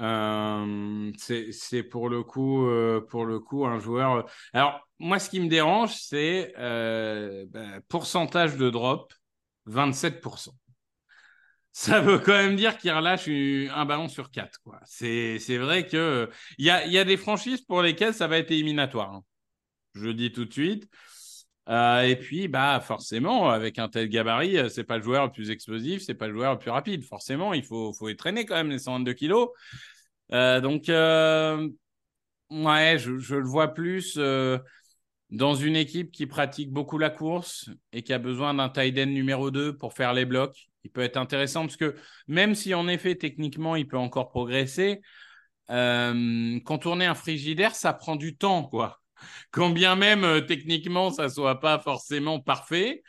[0.00, 4.12] Euh, c'est pour le coup euh, pour le coup un joueur.
[4.12, 9.12] Euh, alors moi, ce qui me dérange, c'est ben, pourcentage de drop
[9.68, 10.48] 27%.
[11.74, 14.60] Ça veut quand même dire qu'il relâche un ballon sur quatre.
[14.84, 18.50] C'est vrai que il y a, y a, des franchises pour lesquelles ça va être
[18.50, 19.10] éliminatoire.
[19.12, 19.24] Hein.
[19.94, 20.88] Je le dis tout de suite.
[21.68, 26.02] Et puis, bah, forcément, avec un tel gabarit, c'est pas le joueur le plus explosif,
[26.02, 27.04] c'est pas le joueur le plus rapide.
[27.04, 29.48] Forcément, il faut, faut traîner quand même les 122 kilos.
[30.32, 31.68] Euh, donc, euh,
[32.50, 34.58] ouais, je, le vois plus euh,
[35.30, 39.06] dans une équipe qui pratique beaucoup la course et qui a besoin d'un tight end
[39.06, 40.68] numéro 2 pour faire les blocs.
[40.84, 41.94] Il peut être intéressant parce que
[42.28, 45.00] même si en effet, techniquement, il peut encore progresser,
[45.68, 49.01] contourner un frigidaire, ça prend du temps, quoi.
[49.50, 53.02] Quand bien même techniquement, ça soit pas forcément parfait.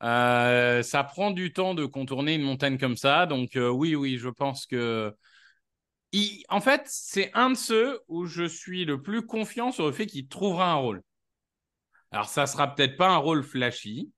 [0.00, 3.26] ça prend du temps de contourner une montagne comme ça.
[3.26, 5.14] Donc oui, oui, je pense que
[6.48, 10.06] en fait, c'est un de ceux où je suis le plus confiant sur le fait
[10.06, 11.02] qu'il trouvera un rôle.
[12.10, 14.10] Alors, ça sera peut-être pas un rôle flashy,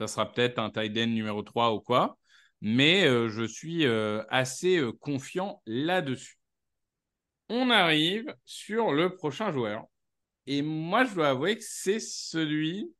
[0.00, 2.18] ça sera peut-être un tight end numéro 3 ou quoi,
[2.60, 6.38] mais euh, je suis euh, assez euh, confiant là-dessus.
[7.48, 9.84] On arrive sur le prochain joueur.
[10.50, 12.90] Et moi, je dois avouer que c'est celui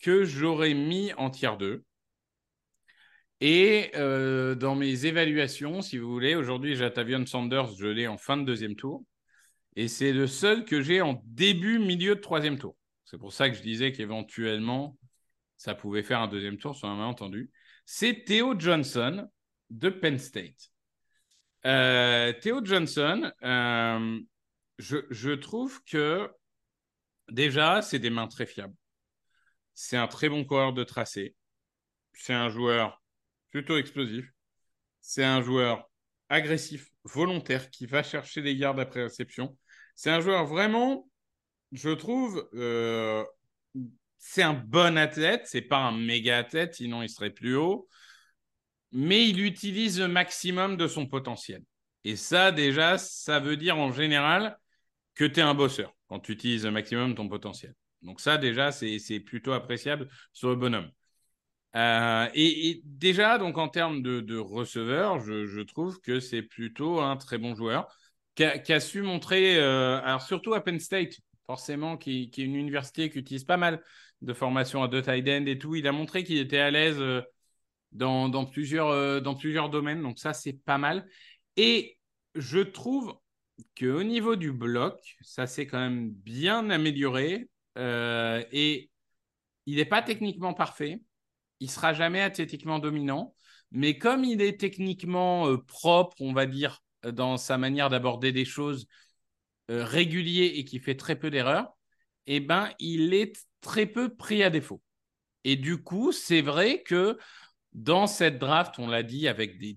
[0.00, 1.84] que j'aurais mis en tiers 2.
[3.40, 8.36] Et euh, dans mes évaluations, si vous voulez, aujourd'hui, Jatavion Sanders, je l'ai en fin
[8.36, 9.04] de deuxième tour.
[9.76, 12.76] Et c'est le seul que j'ai en début, milieu de troisième tour.
[13.04, 14.98] C'est pour ça que je disais qu'éventuellement,
[15.56, 17.52] ça pouvait faire un deuxième tour sur un malentendu.
[17.86, 19.28] C'est Theo Johnson
[19.70, 20.72] de Penn State.
[21.64, 24.18] Euh, Theo Johnson, euh,
[24.78, 26.28] je, je trouve que
[27.30, 28.74] déjà, c'est des mains très fiables.
[29.74, 31.34] C'est un très bon coureur de tracé.
[32.12, 33.02] C'est un joueur
[33.50, 34.30] plutôt explosif.
[35.00, 35.90] C'est un joueur
[36.28, 39.56] agressif, volontaire, qui va chercher les gardes après réception.
[39.94, 41.08] C'est un joueur vraiment,
[41.72, 43.24] je trouve, euh,
[44.18, 45.42] c'est un bon athlète.
[45.46, 47.88] C'est pas un méga athlète, sinon il serait plus haut.
[48.92, 51.62] Mais il utilise le maximum de son potentiel.
[52.04, 54.58] Et ça, déjà, ça veut dire en général
[55.14, 57.74] que tu es un bosseur quand tu utilises le maximum ton potentiel.
[58.02, 60.90] Donc ça, déjà, c'est plutôt appréciable sur le bonhomme.
[61.74, 67.38] Euh, et, déjà, donc en termes de, receveur, je, trouve que c'est plutôt un très
[67.38, 67.88] bon joueur
[68.34, 71.14] qui a, su montrer, euh, alors surtout à Penn State,
[71.46, 73.82] forcément, qui, est une université qui utilise pas mal
[74.20, 75.76] de formations à deux tight end et tout.
[75.76, 77.22] Il a montré qu'il était à l'aise euh,
[77.92, 81.06] dans, plusieurs, dans plusieurs domaines, donc ça, c'est pas mal.
[81.56, 81.96] Et
[82.34, 83.18] je trouve
[83.78, 88.90] qu'au niveau du bloc, ça s'est quand même bien amélioré et
[89.66, 91.00] il n'est pas techniquement parfait
[91.62, 93.36] il sera jamais athlétiquement dominant,
[93.70, 98.32] mais comme il est techniquement euh, propre, on va dire, euh, dans sa manière d'aborder
[98.32, 98.88] des choses
[99.70, 101.72] euh, régulier et qui fait très peu d'erreurs,
[102.26, 104.82] eh ben, il est très peu pris à défaut.
[105.44, 107.16] Et du coup, c'est vrai que
[107.72, 109.76] dans cette draft, on l'a dit, avec des,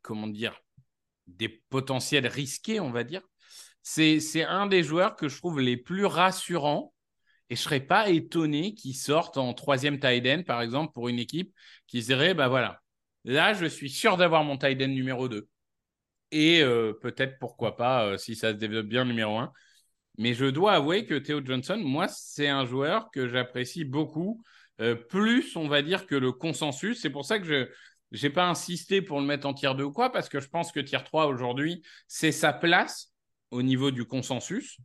[0.00, 0.58] comment dire,
[1.36, 3.22] des potentiels risqués, on va dire,
[3.82, 6.92] c'est un des joueurs que je trouve les plus rassurants
[7.50, 11.08] Et je ne serais pas étonné qu'il sorte en troisième tight end, par exemple, pour
[11.08, 11.52] une équipe
[11.86, 12.80] qui dirait, bah voilà,
[13.24, 15.48] là, je suis sûr d'avoir mon tight end numéro 2.
[16.32, 19.52] Et euh, peut-être, pourquoi pas, euh, si ça se développe bien, numéro 1.
[20.18, 24.42] Mais je dois avouer que Theo Johnson, moi, c'est un joueur que j'apprécie beaucoup,
[24.80, 27.00] euh, plus, on va dire, que le consensus.
[27.00, 27.68] C'est pour ça que je
[28.12, 30.72] n'ai pas insisté pour le mettre en tier 2 ou quoi, parce que je pense
[30.72, 33.12] que tier 3 aujourd'hui, c'est sa place
[33.50, 34.78] au niveau du consensus.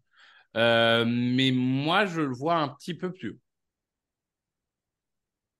[0.56, 3.40] mais moi, je le vois un petit peu plus.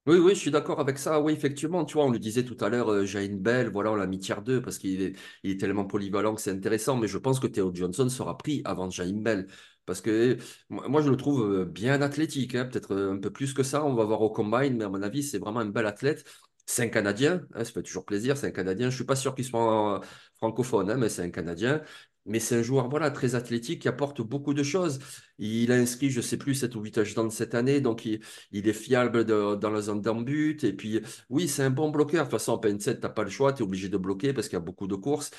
[0.08, 1.20] Oui, oui, je suis d'accord avec ça.
[1.20, 3.96] Oui, effectivement, tu vois, on le disait tout à l'heure, euh, Jain Bell, voilà, on
[3.96, 6.96] l'a mis tiers 2 parce qu'il est, il est tellement polyvalent que c'est intéressant.
[6.96, 9.48] Mais je pense que Theo Johnson sera pris avant Jain Bell.
[9.88, 10.38] Parce que
[10.70, 13.84] moi, je le trouve euh, bien athlétique, hein, peut-être euh, un peu plus que ça.
[13.84, 16.24] On va voir au combine, mais à mon avis, c'est vraiment un bel athlète.
[16.66, 18.88] C'est un Canadien, hein, ça fait toujours plaisir, c'est un Canadien.
[18.88, 20.02] Je ne suis pas sûr qu'il soit
[20.36, 21.82] francophone, hein, mais c'est un Canadien
[22.26, 25.00] mais c'est un joueur voilà, très athlétique qui apporte beaucoup de choses.
[25.38, 28.20] Il a inscrit, je ne sais plus, 7 ou 8 touchdowns cette année, donc il,
[28.52, 30.64] est fiable dans la zone d'embut.
[30.64, 32.26] Et puis, oui, c'est un bon bloqueur.
[32.26, 34.34] De toute façon, en PN7, tu n'as pas le choix, tu es obligé de bloquer
[34.34, 35.32] parce qu'il y a beaucoup de courses.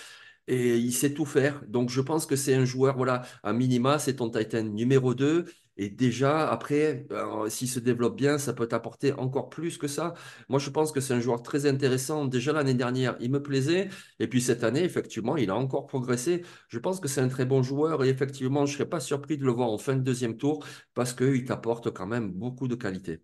[0.48, 1.62] Et il sait tout faire.
[1.66, 5.44] Donc, je pense que c'est un joueur, voilà, à minima, c'est ton Titan numéro 2.
[5.78, 10.14] Et déjà, après, euh, s'il se développe bien, ça peut t'apporter encore plus que ça.
[10.48, 12.24] Moi, je pense que c'est un joueur très intéressant.
[12.24, 13.90] Déjà l'année dernière, il me plaisait.
[14.18, 16.42] Et puis cette année, effectivement, il a encore progressé.
[16.68, 18.04] Je pense que c'est un très bon joueur.
[18.04, 20.64] Et effectivement, je ne serais pas surpris de le voir en fin de deuxième tour
[20.94, 23.20] parce qu'il t'apporte quand même beaucoup de qualité.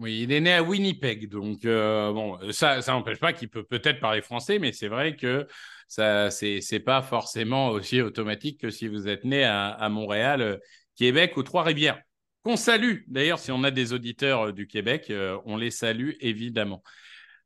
[0.00, 3.62] Oui, il est né à Winnipeg, donc euh, bon, ça, ça n'empêche pas qu'il peut
[3.62, 5.46] peut-être parler français, mais c'est vrai que
[5.86, 10.56] ça, c'est, c'est pas forcément aussi automatique que si vous êtes né à, Montréal euh,
[10.96, 12.00] Québec aux Trois-Rivières.
[12.42, 13.04] Qu'on salue.
[13.08, 16.82] D'ailleurs, si on a des auditeurs euh, du Québec, euh, on les salue évidemment.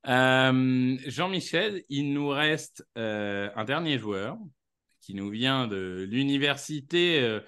[0.09, 4.37] Euh, Jean-Michel, il nous reste un dernier joueur
[5.01, 7.41] qui nous vient de l'université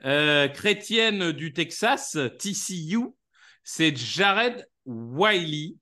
[0.00, 3.14] chrétienne du Texas, TCU.
[3.64, 5.76] C'est Jared Wiley.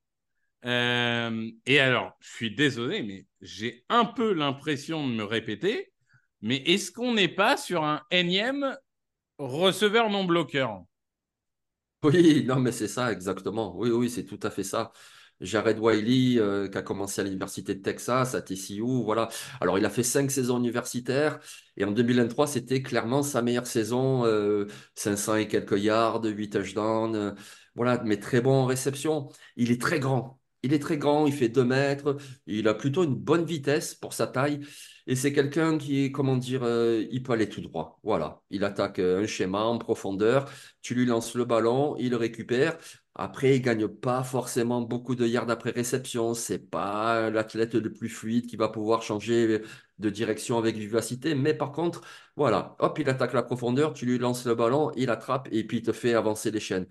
[0.65, 5.93] et alors, je suis désolé, mais j'ai un peu l'impression de me répéter.
[6.41, 8.77] Mais est-ce qu'on n'est pas sur un énième
[9.39, 10.83] receveur non bloqueur?
[12.03, 13.77] Oui, non, mais c'est ça, exactement.
[13.77, 14.93] Oui, oui, c'est tout à fait ça.
[15.41, 19.29] Jared Wiley, euh, qui a commencé à l'Université de Texas, à TCU, voilà.
[19.61, 21.41] Alors, il a fait cinq saisons universitaires
[21.77, 24.25] et en 2023, c'était clairement sa meilleure saison.
[24.95, 27.31] 500 euh, et quelques yards, 8 touchdowns, euh,
[27.75, 29.29] voilà, mais très bon en réception.
[29.57, 30.39] Il est très grand.
[30.65, 34.13] Il est très grand, il fait 2 mètres, il a plutôt une bonne vitesse pour
[34.13, 34.61] sa taille.
[35.09, 37.99] Et c'est quelqu'un qui comment dire, euh, il peut aller tout droit.
[38.05, 40.49] Voilà, il attaque euh, un schéma en profondeur,
[40.81, 42.79] tu lui lances le ballon, il le récupère.
[43.15, 46.33] Après, il gagne pas forcément beaucoup de yards après réception.
[46.35, 49.63] C'est pas l'athlète le plus fluide qui va pouvoir changer
[49.99, 51.35] de direction avec vivacité.
[51.35, 52.03] Mais par contre,
[52.37, 55.79] voilà, hop, il attaque la profondeur, tu lui lances le ballon, il attrape et puis
[55.79, 56.87] il te fait avancer les chaînes.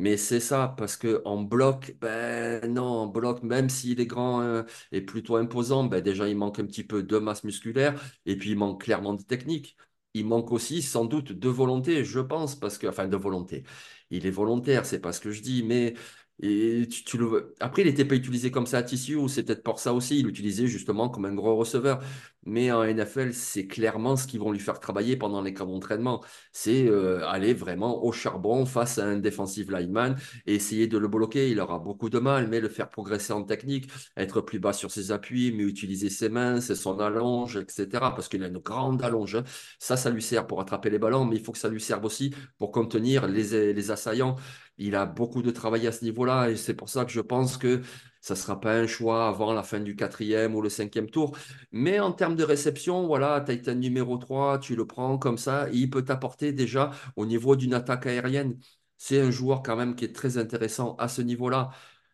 [0.00, 4.62] Mais c'est ça, parce qu'en bloc, ben non, en bloc, même s'il est grand euh,
[4.92, 8.50] et plutôt imposant, ben déjà il manque un petit peu de masse musculaire et puis
[8.52, 9.76] il manque clairement de technique.
[10.14, 13.64] Il manque aussi sans doute de volonté, je pense, parce que, enfin de volonté.
[14.10, 15.94] Il est volontaire, c'est pas ce que je dis, mais
[16.40, 17.54] tu, le...
[17.60, 20.18] Après, il n'était pas utilisé comme ça à Tissu, c'est peut-être pour ça aussi.
[20.20, 22.02] Il l'utilisait justement comme un gros receveur.
[22.46, 26.24] Mais en NFL, c'est clairement ce qu'ils vont lui faire travailler pendant les camps d'entraînement.
[26.52, 31.06] C'est euh, aller vraiment au charbon face à un defensive lineman et essayer de le
[31.06, 31.50] bloquer.
[31.50, 34.90] Il aura beaucoup de mal, mais le faire progresser en technique, être plus bas sur
[34.90, 37.86] ses appuis, mais utiliser ses mains, c'est son allonge, etc.
[38.14, 39.36] Parce qu'il a une grande allonge.
[39.36, 39.44] Hein.
[39.78, 42.04] Ça, ça lui sert pour attraper les ballons, mais il faut que ça lui serve
[42.06, 44.36] aussi pour contenir les, les assaillants
[44.80, 47.58] il a beaucoup de travail à ce niveau-là et c'est pour ça que je pense
[47.58, 47.82] que
[48.20, 51.36] ça ne sera pas un choix avant la fin du quatrième ou le cinquième tour.
[51.72, 55.88] Mais en termes de réception, voilà, Titan numéro 3, tu le prends comme ça, il
[55.90, 58.58] peut t'apporter déjà au niveau d'une attaque aérienne.
[58.98, 61.70] C'est un joueur quand même qui est très intéressant à ce niveau-là.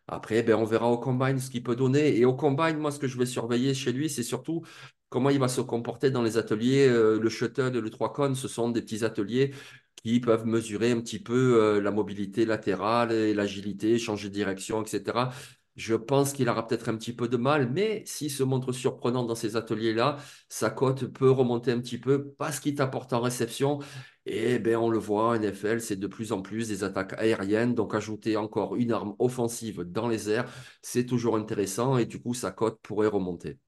[0.07, 2.17] Après, ben, on verra au combine ce qu'il peut donner.
[2.17, 4.63] Et au combine, moi, ce que je vais surveiller chez lui, c'est surtout
[5.09, 6.87] comment il va se comporter dans les ateliers.
[6.87, 9.53] Euh, le shuttle et le 3 con, ce sont des petits ateliers
[9.95, 14.81] qui peuvent mesurer un petit peu euh, la mobilité latérale et l'agilité, changer de direction,
[14.83, 15.31] etc.
[15.77, 19.23] Je pense qu'il aura peut-être un petit peu de mal, mais s'il se montre surprenant
[19.23, 20.17] dans ces ateliers-là,
[20.49, 23.79] sa cote peut remonter un petit peu parce qu'il t'apporte en réception.
[24.25, 27.75] Et bien, on le voit, NFL, c'est de plus en plus des attaques aériennes.
[27.75, 32.33] Donc, ajouter encore une arme offensive dans les airs, c'est toujours intéressant et du coup,
[32.33, 33.59] sa cote pourrait remonter.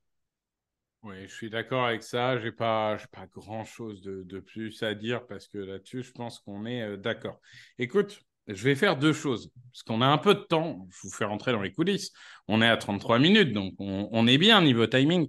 [1.04, 2.38] Oui, je suis d'accord avec ça.
[2.39, 2.98] Je n'ai pas,
[3.34, 7.39] grand-chose de, plus à dire parce que là-dessus, je pense qu'on est euh, d'accord.
[7.78, 10.88] Écoute, je vais faire deux choses parce qu'on a un peu de temps.
[10.89, 12.12] Je vous fais rentrer dans les coulisses.
[12.47, 15.28] On est à 33 minutes, donc on, est bien niveau timing.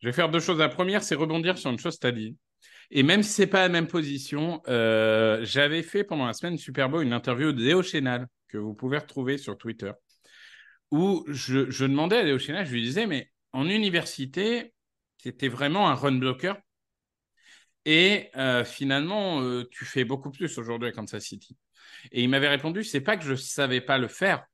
[0.00, 0.58] Je vais faire deux choses.
[0.58, 2.36] La première, c'est rebondir sur une chose que tu as dit.
[2.90, 6.88] Et même si c'est pas la même position, euh, j'avais fait pendant la semaine Super
[6.88, 9.92] Bowl une interview de Léo Chénal que vous pouvez retrouver sur Twitter,
[10.90, 14.72] où je, demandais à Léo Chénal, je lui disais, mais en université,
[15.18, 16.54] c'était vraiment un run blocker.
[17.84, 21.56] Et euh, finalement, euh, tu fais beaucoup plus aujourd'hui à Kansas City.
[22.12, 24.44] Et il m'avait répondu, c'est pas que je savais pas le faire,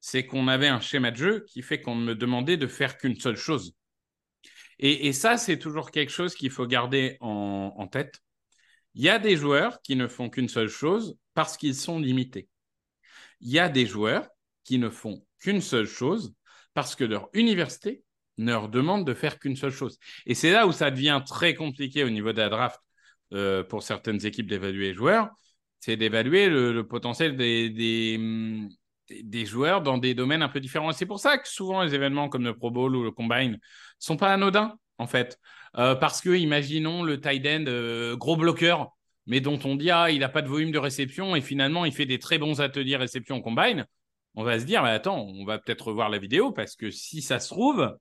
[0.00, 3.18] c'est qu'on avait un schéma de jeu qui fait qu'on me demandait de faire qu'une
[3.18, 3.74] seule chose.
[4.78, 8.20] Et, ça, c'est toujours quelque chose qu'il faut garder en, en tête.
[8.94, 12.48] Il y a des joueurs qui ne font qu'une seule chose parce qu'ils sont limités.
[13.40, 14.28] Il y a des joueurs
[14.64, 16.34] qui ne font qu'une seule chose
[16.74, 18.02] parce que leur université
[18.38, 19.98] ne leur demande de faire qu'une seule chose.
[20.26, 22.80] Et c'est là où ça devient très compliqué au niveau de la draft
[23.32, 25.30] euh, pour certaines équipes d'évaluer les joueurs,
[25.80, 27.70] c'est d'évaluer le, potentiel des,
[29.08, 30.92] des, joueurs dans des domaines un peu différents.
[30.92, 33.58] C'est pour ça que souvent les événements comme le Pro Bowl ou le Combine
[33.98, 35.38] sont pas anodins, en fait.
[35.78, 38.90] Euh, parce que, imaginons le tight end euh, gros bloqueur,
[39.26, 41.92] mais dont on dit, ah, il n'a pas de volume de réception et finalement, il
[41.92, 43.86] fait des très bons ateliers réception Combine.
[44.34, 47.22] On va se dire, mais attends, on va peut-être revoir la vidéo parce que si
[47.22, 47.96] ça se trouve,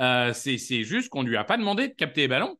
[0.00, 2.56] euh, c'est juste qu'on lui a pas demandé de capter les ballons,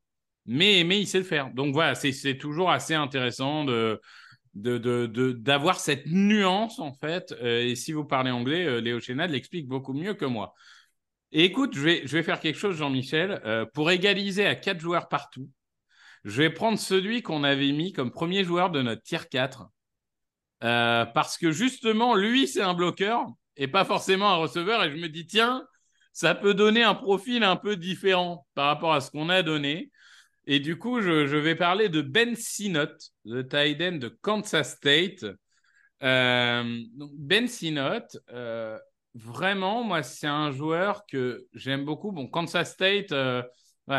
[0.47, 1.53] mais, mais il sait le faire.
[1.53, 4.01] Donc voilà, c'est toujours assez intéressant de
[4.63, 7.35] d'avoir de, de, cette nuance en fait.
[7.43, 10.55] Euh, et si vous parlez anglais, euh, Léo Chénad l'explique beaucoup mieux que moi.
[11.33, 15.09] Écoute, je vais, je vais faire quelque chose, Jean-Michel, euh, pour égaliser à quatre joueurs
[15.09, 15.49] partout.
[16.25, 19.69] Je vais prendre celui qu'on avait mis comme premier joueur de notre tier 4.
[20.65, 24.83] Euh, parce que justement, lui, c'est un bloqueur et pas forcément un receveur.
[24.85, 25.65] Et je me dis, tiens,
[26.13, 29.91] ça peut donner un profil un peu différent par rapport à ce qu'on a donné.
[30.51, 32.87] Et du coup, je, vais parler de Ben Sinot,
[33.27, 35.27] le tight end de Kansas State.
[36.03, 36.83] Euh,
[37.19, 38.79] ben Sinot, euh,
[39.13, 42.13] vraiment, moi, c'est un joueur que j'aime beaucoup.
[42.13, 43.43] Bon, Kansas State, euh,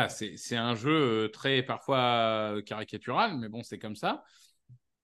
[0.08, 4.24] c'est un jeu très parfois caricatural, mais bon, c'est comme ça.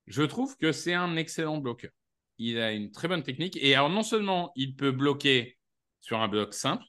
[0.08, 1.92] Je trouve que c'est un excellent bloqueur.
[2.38, 3.56] Il a une très bonne technique.
[3.60, 5.58] Et alors, non seulement il peut bloquer
[6.00, 6.84] sur un bloc simple,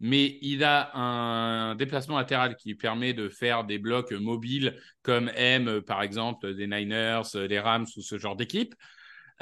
[0.00, 5.80] mais il a un déplacement latéral qui permet de faire des blocs mobiles comme M,
[5.82, 8.74] par exemple, des Niners, des Rams ou ce genre d'équipe.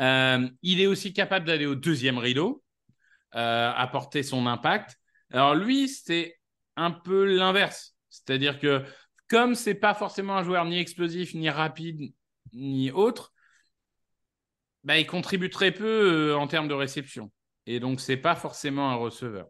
[0.01, 2.63] Euh, il est aussi capable d'aller au deuxième rideau,
[3.35, 4.97] euh, apporter son impact.
[5.31, 6.39] Alors lui, c'est
[6.77, 7.95] un peu l'inverse.
[8.09, 8.83] C'est-à-dire que
[9.29, 12.13] comme c'est pas forcément un joueur ni explosif, ni rapide,
[12.53, 13.33] ni autre,
[14.85, 17.33] bah, il contribue très peu euh, en termes de réception.
[17.67, 19.49] Et donc, c'est pas forcément un receveur.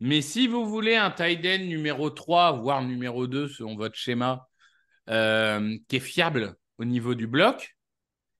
[0.00, 4.48] Mais si vous voulez un tight end numéro 3, voire numéro 2, selon votre schéma,
[5.08, 7.76] euh, qui est fiable au niveau du bloc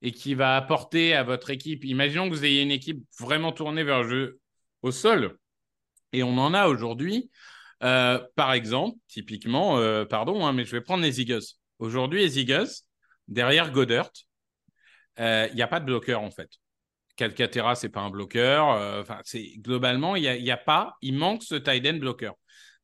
[0.02, 3.82] et qui va apporter à votre équipe, imaginons que vous ayez une équipe vraiment tournée
[3.82, 4.40] vers le jeu
[4.82, 5.36] au sol,
[6.12, 7.30] et on en a aujourd'hui,
[7.82, 11.42] euh, par exemple, typiquement, euh, pardon, hein, mais je vais prendre les Eagles.
[11.80, 12.68] Aujourd'hui, les Eagles,
[13.26, 14.10] derrière Goddard,
[15.18, 16.50] il n'y a pas de bloqueur en fait.
[17.18, 18.70] Calcaterra, c'est pas un bloqueur.
[18.70, 19.02] Euh,
[19.58, 22.34] globalement, il a, pas, il manque ce tight end bloqueur.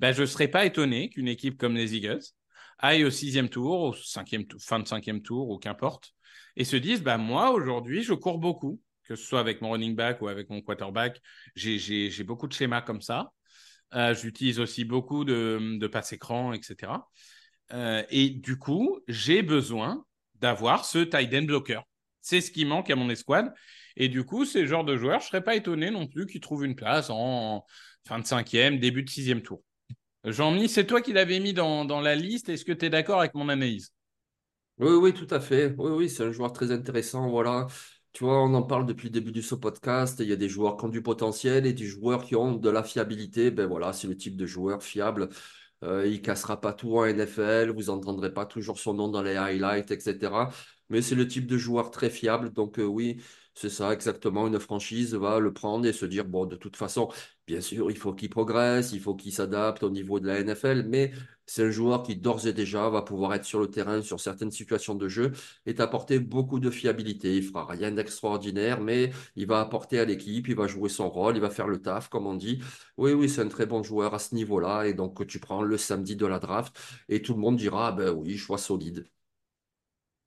[0.01, 2.21] Ben, je serais pas étonné qu'une équipe comme les Eagles
[2.79, 6.13] aille au sixième tour, au cinquième fin de cinquième tour, ou qu'importe,
[6.57, 9.95] et se dise, ben, moi, aujourd'hui, je cours beaucoup, que ce soit avec mon running
[9.95, 11.21] back ou avec mon quarterback.
[11.55, 13.31] J'ai beaucoup de schémas comme ça.
[13.95, 16.93] Euh, J'utilise aussi beaucoup de, de passe écran, etc.
[17.73, 20.05] Euh, et du coup, j'ai besoin
[20.35, 21.85] d'avoir ce tight end bloqueur.
[22.21, 23.53] C'est ce qui manque à mon escouade.
[23.97, 26.41] Et du coup, ces genres de joueurs, je ne serais pas étonné non plus qu'ils
[26.41, 27.65] trouvent une place en
[28.07, 29.63] fin de cinquième, début de sixième tour.
[30.25, 32.49] Jean-Mi, c'est toi qui l'avais mis dans, la liste.
[32.49, 33.93] Est-ce que tu es d'accord avec mon analyse?
[34.79, 35.75] Oui, oui, tout à fait.
[35.79, 37.29] Oui, oui, c'est un joueur très intéressant.
[37.29, 37.67] Voilà.
[38.13, 40.19] Tu vois, on en parle depuis le début de ce podcast.
[40.21, 42.71] Il y a des joueurs qui ont du potentiel et des joueurs qui ont de
[42.71, 43.51] la fiabilité.
[43.51, 45.29] Ben voilà, c'est le type de joueur fiable.
[45.83, 47.71] Euh, il cassera pas tout en NFL.
[47.71, 50.33] Vous entendrez pas toujours son nom dans les highlights, etc.
[50.89, 52.53] Mais c'est le type de joueur très fiable.
[52.53, 53.21] Donc euh, oui,
[53.57, 54.47] c'est ça, exactement.
[54.49, 57.09] Une franchise va le prendre et se dire, bon, de toute façon,
[57.47, 60.85] bien sûr, il faut qu'il progresse, il faut qu'il s'adapte au niveau de la NFL,
[60.89, 61.13] mais
[61.47, 64.51] c'est un joueur qui, d'ores et déjà, va pouvoir être sur le terrain sur certaines
[64.51, 65.33] situations de jeu
[65.67, 67.37] et apporter beaucoup de fiabilité.
[67.37, 71.37] Il fera rien d'extraordinaire, mais il va apporter à l'équipe, il va jouer son rôle,
[71.37, 72.61] il va faire le taf, comme on dit.
[72.97, 74.87] Oui, oui, c'est un très bon joueur à ce niveau-là.
[74.87, 76.77] Et donc, tu prends le samedi de la draft
[77.09, 79.07] et tout le monde dira, ben oui, choix solide.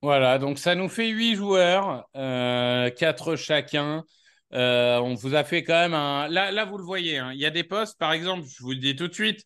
[0.01, 4.03] Voilà, donc ça nous fait huit joueurs, euh, quatre chacun.
[4.53, 6.27] Euh, on vous a fait quand même un.
[6.27, 7.31] Là, vous le voyez, hein.
[7.33, 9.43] il y a des postes, par exemple, je vous le dis tout de suite,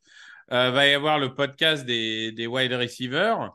[0.51, 3.51] euh, va y avoir le podcast des, wide receivers,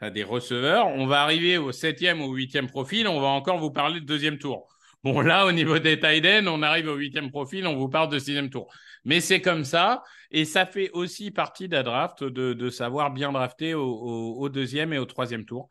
[0.00, 0.86] des receveurs.
[0.86, 4.38] On va arriver au septième ou huitième profil, on va encore vous parler de deuxième
[4.38, 4.68] tour.
[5.02, 8.18] Bon, là, au niveau des tight on arrive au huitième profil, on vous parle de
[8.18, 8.72] sixième tour.
[9.04, 10.02] Mais c'est comme ça.
[10.30, 15.04] Et ça fait aussi partie d'un draft de, savoir bien drafter au, deuxième et au
[15.04, 15.68] troisième tour.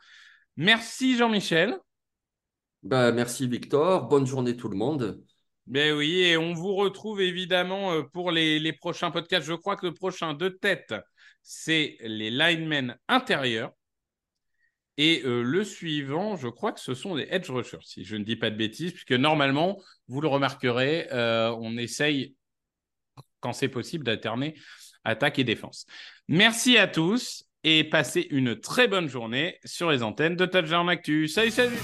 [0.57, 1.77] Merci Jean-Michel.
[2.83, 4.07] Ben, merci Victor.
[4.07, 5.23] Bonne journée tout le monde.
[5.65, 9.47] Ben oui, et on vous retrouve évidemment euh, pour les, les prochains podcasts.
[9.47, 10.93] Je crois que le prochain de tête,
[11.41, 13.71] c'est les linemen intérieurs.
[14.97, 18.23] Et euh, le suivant, je crois que ce sont des edge rushers, si je ne
[18.23, 22.35] dis pas de bêtises, puisque normalement, vous le remarquerez, euh, on essaye,
[23.39, 24.55] quand c'est possible, d'alterner
[25.03, 25.85] attaque et défense.
[26.27, 31.27] Merci à tous et passez une très bonne journée sur les antennes de Touchdown Actu.
[31.27, 31.77] Salut, salut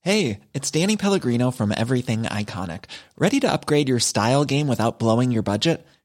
[0.00, 2.84] Hey, it's Danny Pellegrino from Everything Iconic.
[3.18, 5.86] Ready to upgrade your style game without blowing your budget?